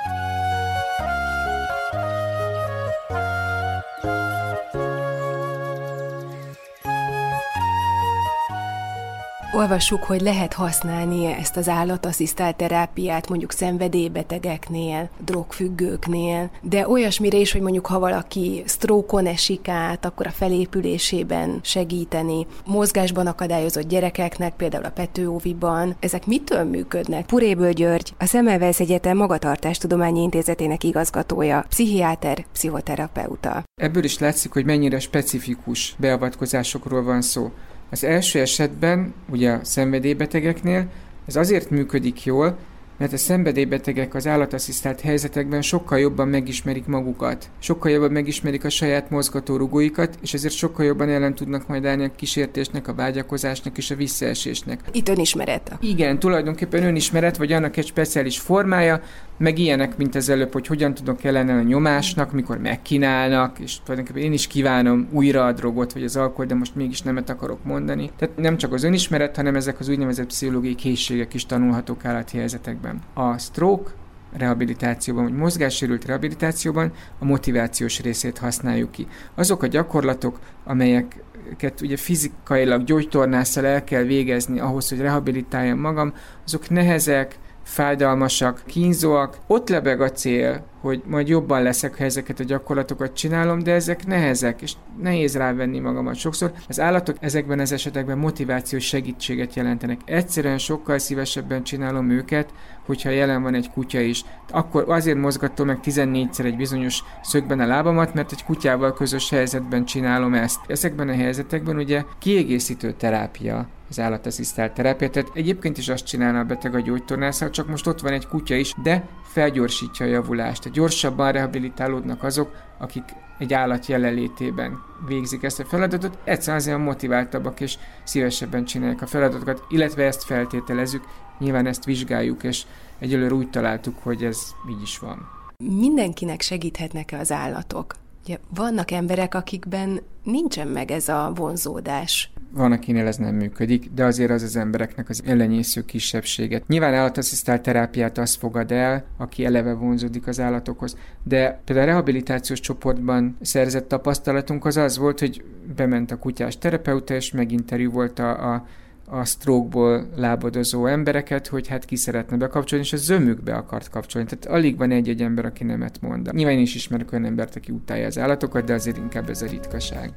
Olvassuk, 9.62 10.04
hogy 10.04 10.22
lehet 10.22 10.54
használni 10.54 11.26
ezt 11.26 11.58
az 11.58 11.70
állatasszisztált 11.70 12.56
terápiát 12.56 13.30
mondjuk 13.30 13.52
szenvedélybetegeknél, 13.52 15.10
drogfüggőknél, 15.26 16.50
de 16.62 16.90
olyasmire 16.90 17.38
is, 17.38 17.52
hogy 17.52 17.62
mondjuk 17.62 17.86
ha 17.86 18.00
valaki 18.00 18.64
sztrókon 18.66 19.26
esik 19.26 19.68
át, 19.68 20.06
akkor 20.06 20.28
a 20.28 20.32
felépülésében 20.32 21.60
segíteni, 21.64 22.48
mozgásban 22.66 23.28
akadályozott 23.28 23.88
gyerekeknek, 23.88 24.54
például 24.56 24.84
a 24.84 24.90
Petőóviban, 24.90 25.96
ezek 26.00 26.26
mitől 26.26 26.64
működnek? 26.64 27.26
Puréből 27.26 27.72
György, 27.72 28.14
a 28.18 28.26
Szemmelweis 28.26 28.80
Egyetem 28.80 29.18
Magatartástudományi 29.18 30.22
Intézetének 30.22 30.84
igazgatója, 30.84 31.66
pszichiáter, 31.70 32.46
pszichoterapeuta. 32.54 33.64
Ebből 33.82 34.04
is 34.04 34.20
látszik, 34.20 34.52
hogy 34.52 34.66
mennyire 34.66 35.00
specifikus 35.00 35.96
beavatkozásokról 35.98 37.04
van 37.04 37.22
szó. 37.22 37.52
Az 37.92 38.04
első 38.04 38.40
esetben, 38.40 39.14
ugye 39.30 39.52
a 39.52 39.60
szenvedélybetegeknél, 39.64 40.88
ez 41.28 41.36
azért 41.36 41.70
működik 41.70 42.24
jól, 42.26 42.58
mert 42.98 43.14
a 43.14 43.18
szenvedélybetegek 43.18 44.16
az 44.16 44.28
állatasszisztált 44.28 45.02
helyzetekben 45.02 45.62
sokkal 45.62 46.00
jobban 46.00 46.28
megismerik 46.28 46.86
magukat, 46.86 47.50
sokkal 47.60 47.92
jobban 47.92 48.12
megismerik 48.12 48.64
a 48.66 48.70
saját 48.70 49.10
mozgatórugóikat, 49.10 50.18
és 50.22 50.34
ezért 50.34 50.54
sokkal 50.54 50.86
jobban 50.86 51.10
ellen 51.10 51.36
tudnak 51.36 51.68
majd 51.68 51.86
állni 51.86 52.04
a 52.04 52.12
kísértésnek, 52.16 52.88
a 52.88 52.94
vágyakozásnak 52.94 53.78
és 53.78 53.92
a 53.92 53.96
visszaesésnek. 53.96 54.80
Itt 54.92 55.10
önismeret. 55.10 55.78
Igen, 55.80 56.20
tulajdonképpen 56.20 56.84
önismeret, 56.84 57.38
vagy 57.38 57.52
annak 57.52 57.78
egy 57.78 57.88
speciális 57.88 58.40
formája, 58.40 59.02
meg 59.38 59.58
ilyenek, 59.58 59.98
mint 59.98 60.16
az 60.16 60.30
előbb, 60.30 60.54
hogy 60.54 60.68
hogyan 60.68 60.94
tudok 60.94 61.24
ellenen 61.24 61.58
a 61.58 61.62
nyomásnak, 61.62 62.32
mikor 62.32 62.58
megkínálnak, 62.58 63.60
és 63.60 63.78
tulajdonképpen 63.84 64.24
én 64.24 64.34
is 64.34 64.48
kívánom 64.48 65.08
újra 65.12 65.46
a 65.46 65.52
drogot, 65.52 65.94
vagy 65.94 66.04
az 66.04 66.16
alkohol, 66.16 66.46
de 66.46 66.56
most 66.56 66.76
mégis 66.76 67.02
nemet 67.02 67.30
akarok 67.30 67.64
mondani. 67.64 68.12
Tehát 68.18 68.38
nem 68.38 68.58
csak 68.58 68.74
az 68.74 68.84
önismeret, 68.84 69.36
hanem 69.36 69.56
ezek 69.56 69.80
az 69.80 69.90
úgynevezett 69.90 70.26
pszichológiai 70.28 70.76
készségek 70.76 71.34
is 71.34 71.46
tanulhatók 71.46 72.06
állati 72.06 72.38
helyzetekben. 72.38 73.00
A 73.14 73.38
stroke 73.38 73.92
rehabilitációban, 74.38 75.24
vagy 75.24 75.36
mozgássérült 75.36 76.06
rehabilitációban 76.06 76.92
a 77.20 77.26
motivációs 77.26 78.02
részét 78.02 78.38
használjuk 78.38 78.92
ki. 78.92 79.08
Azok 79.36 79.64
a 79.64 79.68
gyakorlatok, 79.68 80.40
amelyeket 80.64 81.82
ugye 81.82 81.98
fizikailag 81.98 82.84
gyógytornásszal 82.84 83.66
el 83.66 83.84
kell 83.84 84.04
végezni 84.04 84.60
ahhoz, 84.60 84.90
hogy 84.90 85.00
rehabilitáljam 85.00 85.80
magam, 85.80 86.14
azok 86.46 86.70
nehezek, 86.70 87.40
fájdalmasak, 87.64 88.62
kínzóak. 88.66 89.38
Ott 89.48 89.70
lebeg 89.70 90.02
a 90.02 90.12
cél, 90.12 90.64
hogy 90.82 91.02
majd 91.06 91.28
jobban 91.28 91.64
leszek, 91.64 91.98
ha 91.98 92.04
ezeket 92.04 92.40
a 92.40 92.44
gyakorlatokat 92.44 93.14
csinálom, 93.14 93.64
de 93.64 93.74
ezek 93.74 94.06
nehezek, 94.06 94.62
és 94.62 94.74
nehéz 95.02 95.36
rávenni 95.36 95.80
magamat. 95.80 96.16
Sokszor 96.16 96.52
az 96.68 96.80
állatok 96.80 97.16
ezekben 97.20 97.60
az 97.60 97.72
esetekben 97.72 98.18
motivációs 98.18 98.86
segítséget 98.86 99.54
jelentenek. 99.54 100.00
Egyszerűen 100.06 100.58
sokkal 100.58 100.98
szívesebben 100.98 101.64
csinálom 101.64 102.10
őket, 102.10 102.54
hogyha 102.86 103.10
jelen 103.10 103.42
van 103.42 103.54
egy 103.54 103.70
kutya 103.70 104.00
is. 104.00 104.24
Akkor 104.52 104.86
azért 104.88 105.18
mozgatom 105.18 105.68
meg 105.68 105.80
14-szer 105.84 106.46
egy 106.46 106.58
bizonyos 106.58 107.04
szögben 107.22 107.60
a 107.60 107.66
lábamat, 107.66 108.14
mert 108.14 108.32
egy 108.32 108.44
kutyával 108.44 108.94
közös 108.94 109.30
helyzetben 109.30 109.86
csinálom 109.86 110.34
ezt. 110.34 110.60
Ezekben 110.68 111.10
a 111.10 111.14
helyzetekben 111.14 111.78
ugye 111.78 112.04
kiegészítő 112.20 112.92
terápia 112.92 113.68
az 113.90 114.00
állatasszisztált 114.00 114.74
terápia. 114.74 115.10
Tehát 115.10 115.32
egyébként 115.34 115.78
is 115.78 115.90
azt 115.90 116.06
csinálna 116.06 116.40
a 116.40 116.44
beteg 116.44 116.76
a 116.76 116.80
gyógytornászal, 116.80 117.50
csak 117.50 117.68
most 117.68 117.88
ott 117.88 118.02
van 118.02 118.14
egy 118.14 118.28
kutya 118.28 118.56
is, 118.56 118.74
de 118.84 119.08
felgyorsítja 119.24 120.06
a 120.06 120.10
javulást. 120.10 120.71
Gyorsabban 120.74 121.32
rehabilitálódnak 121.32 122.24
azok, 122.24 122.56
akik 122.78 123.04
egy 123.38 123.54
állat 123.54 123.86
jelenlétében 123.86 124.80
végzik 125.08 125.44
ezt 125.44 125.60
a 125.60 125.66
feladatot, 125.66 126.18
egyszerűen 126.24 126.58
azért 126.58 126.78
motiváltabbak 126.78 127.60
és 127.60 127.78
szívesebben 128.04 128.66
csinálják 128.66 129.02
a 129.02 129.08
feladatokat, 129.08 129.64
illetve 129.70 130.04
ezt 130.04 130.24
feltételezzük, 130.24 131.04
nyilván 131.40 131.66
ezt 131.66 131.86
vizsgáljuk, 131.86 132.44
és 132.44 132.64
egyelőre 133.00 133.34
úgy 133.34 133.50
találtuk, 133.50 133.96
hogy 134.04 134.24
ez 134.24 134.40
így 134.70 134.82
is 134.82 135.00
van. 135.00 135.30
Mindenkinek 135.58 136.42
segíthetnek-e 136.42 137.20
az 137.20 137.32
állatok? 137.32 137.96
Ugye, 138.24 138.38
vannak 138.56 138.92
emberek, 138.92 139.36
akikben 139.36 140.02
nincsen 140.24 140.68
meg 140.68 140.92
ez 140.92 141.08
a 141.08 141.32
vonzódás. 141.36 142.32
Van, 142.54 142.72
akinél 142.72 143.08
ez 143.08 143.18
nem 143.18 143.36
működik, 143.36 143.90
de 143.96 144.06
azért 144.06 144.32
az 144.32 144.44
az 144.44 144.56
embereknek 144.56 145.10
az 145.10 145.22
ellenyésző 145.26 145.86
kisebbséget. 145.86 146.68
Nyilván 146.68 146.94
állatasszisztált 146.94 147.62
terápiát 147.62 148.18
azt 148.18 148.38
fogad 148.38 148.72
el, 148.72 149.04
aki 149.18 149.46
eleve 149.46 149.74
vonzódik 149.74 150.28
az 150.28 150.40
állatokhoz, 150.40 150.98
de 151.24 151.62
például 151.66 151.88
a 151.88 151.92
rehabilitációs 151.92 152.60
csoportban 152.60 153.38
szerzett 153.42 153.88
tapasztalatunk 153.88 154.66
az 154.66 154.78
az 154.78 154.98
volt, 154.98 155.20
hogy 155.20 155.44
bement 155.76 156.12
a 156.12 156.18
kutyás 156.18 156.58
terapeuta, 156.58 157.14
és 157.14 157.32
meginterjú 157.32 157.92
volt 157.92 158.20
a, 158.20 158.54
a 158.54 158.66
a 159.14 159.26
strokeból 159.26 160.10
lábadozó 160.16 160.86
embereket, 160.86 161.48
hogy 161.48 161.68
hát 161.68 161.86
ki 161.86 161.96
szeretne 161.96 162.38
bekapcsolni, 162.38 162.86
és 162.86 162.94
a 162.94 162.98
zömükbe 162.98 163.54
akart 163.54 163.90
kapcsolni. 163.90 164.28
Tehát 164.28 164.58
alig 164.58 164.78
van 164.78 164.92
egy-egy 164.92 165.22
ember, 165.22 165.46
aki 165.46 165.64
nemet 165.64 166.02
mond. 166.02 166.34
Nyilván 166.34 166.54
én 166.54 166.62
is 166.62 166.76
ismerek 166.76 167.12
olyan 167.12 167.26
embert, 167.26 167.56
aki 167.56 167.72
utálja 167.72 168.06
az 168.06 168.18
állatokat, 168.18 168.66
de 168.66 168.74
azért 168.74 168.98
inkább 168.98 169.30
ez 169.30 169.42
a 169.42 169.48
ritkaság. 169.48 170.14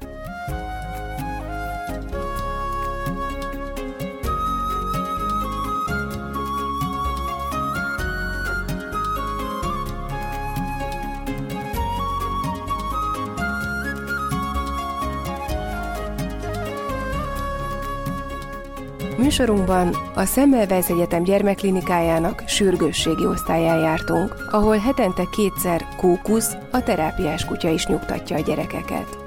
Műsorunkban 19.38 19.96
a 20.14 20.24
Semmelweis 20.24 20.88
Egyetem 20.88 21.22
gyermekklinikájának 21.22 22.42
sürgősségi 22.46 23.26
osztályán 23.26 23.78
jártunk, 23.78 24.34
ahol 24.50 24.76
hetente 24.76 25.22
kétszer 25.32 25.86
kókusz, 25.96 26.56
a 26.72 26.82
terápiás 26.82 27.44
kutya 27.44 27.68
is 27.68 27.86
nyugtatja 27.86 28.36
a 28.36 28.40
gyerekeket. 28.40 29.18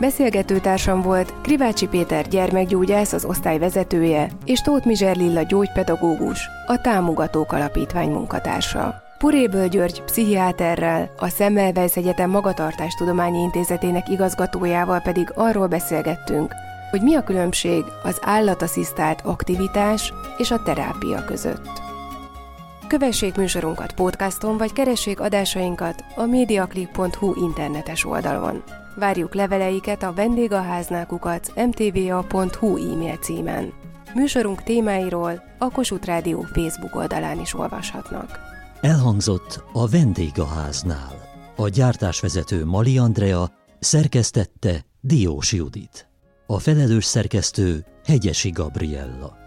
Beszélgetőtársam 0.00 1.02
volt 1.02 1.32
Krivácsi 1.42 1.86
Péter 1.86 2.28
gyermekgyógyász, 2.28 3.12
az 3.12 3.24
osztály 3.24 3.58
vezetője, 3.58 4.30
és 4.44 4.60
Tóth 4.60 4.86
Mizser 4.86 5.16
Lilla 5.16 5.42
gyógypedagógus, 5.42 6.38
a 6.66 6.80
Támogatók 6.80 7.52
Alapítvány 7.52 8.10
munkatársa. 8.10 9.02
Puréből 9.18 9.68
György 9.68 10.02
pszichiáterrel, 10.02 11.10
a 11.18 11.28
Semmelweis 11.28 11.96
Egyetem 11.96 12.30
Magatartástudományi 12.30 13.38
Intézetének 13.38 14.08
igazgatójával 14.08 15.00
pedig 15.00 15.32
arról 15.34 15.66
beszélgettünk, 15.66 16.54
hogy 16.94 17.02
mi 17.02 17.14
a 17.14 17.24
különbség 17.24 17.84
az 18.02 18.18
állatasszisztált 18.20 19.20
aktivitás 19.20 20.12
és 20.36 20.50
a 20.50 20.62
terápia 20.62 21.24
között. 21.24 21.82
Kövessék 22.88 23.34
műsorunkat 23.36 23.94
podcaston, 23.94 24.56
vagy 24.56 24.72
keressék 24.72 25.20
adásainkat 25.20 26.04
a 26.16 26.24
mediaclick.hu 26.24 27.42
internetes 27.42 28.04
oldalon. 28.04 28.62
Várjuk 28.96 29.34
leveleiket 29.34 30.02
a 30.02 30.12
vendégaháznákukat 30.12 31.52
mtva.hu 31.66 32.92
e-mail 32.92 33.16
címen. 33.16 33.72
Műsorunk 34.14 34.62
témáiról 34.62 35.42
a 35.58 35.70
Kossuth 35.70 36.06
Rádió 36.06 36.46
Facebook 36.52 36.94
oldalán 36.96 37.40
is 37.40 37.54
olvashatnak. 37.54 38.38
Elhangzott 38.80 39.64
a 39.72 39.88
vendégháznál. 39.88 41.42
A 41.56 41.68
gyártásvezető 41.68 42.64
Mali 42.64 42.98
Andrea 42.98 43.50
szerkesztette 43.78 44.84
Diós 45.00 45.52
Judit. 45.52 46.13
A 46.46 46.58
felelős 46.58 47.04
szerkesztő 47.04 47.84
Hegyesi 48.04 48.50
Gabriella. 48.50 49.43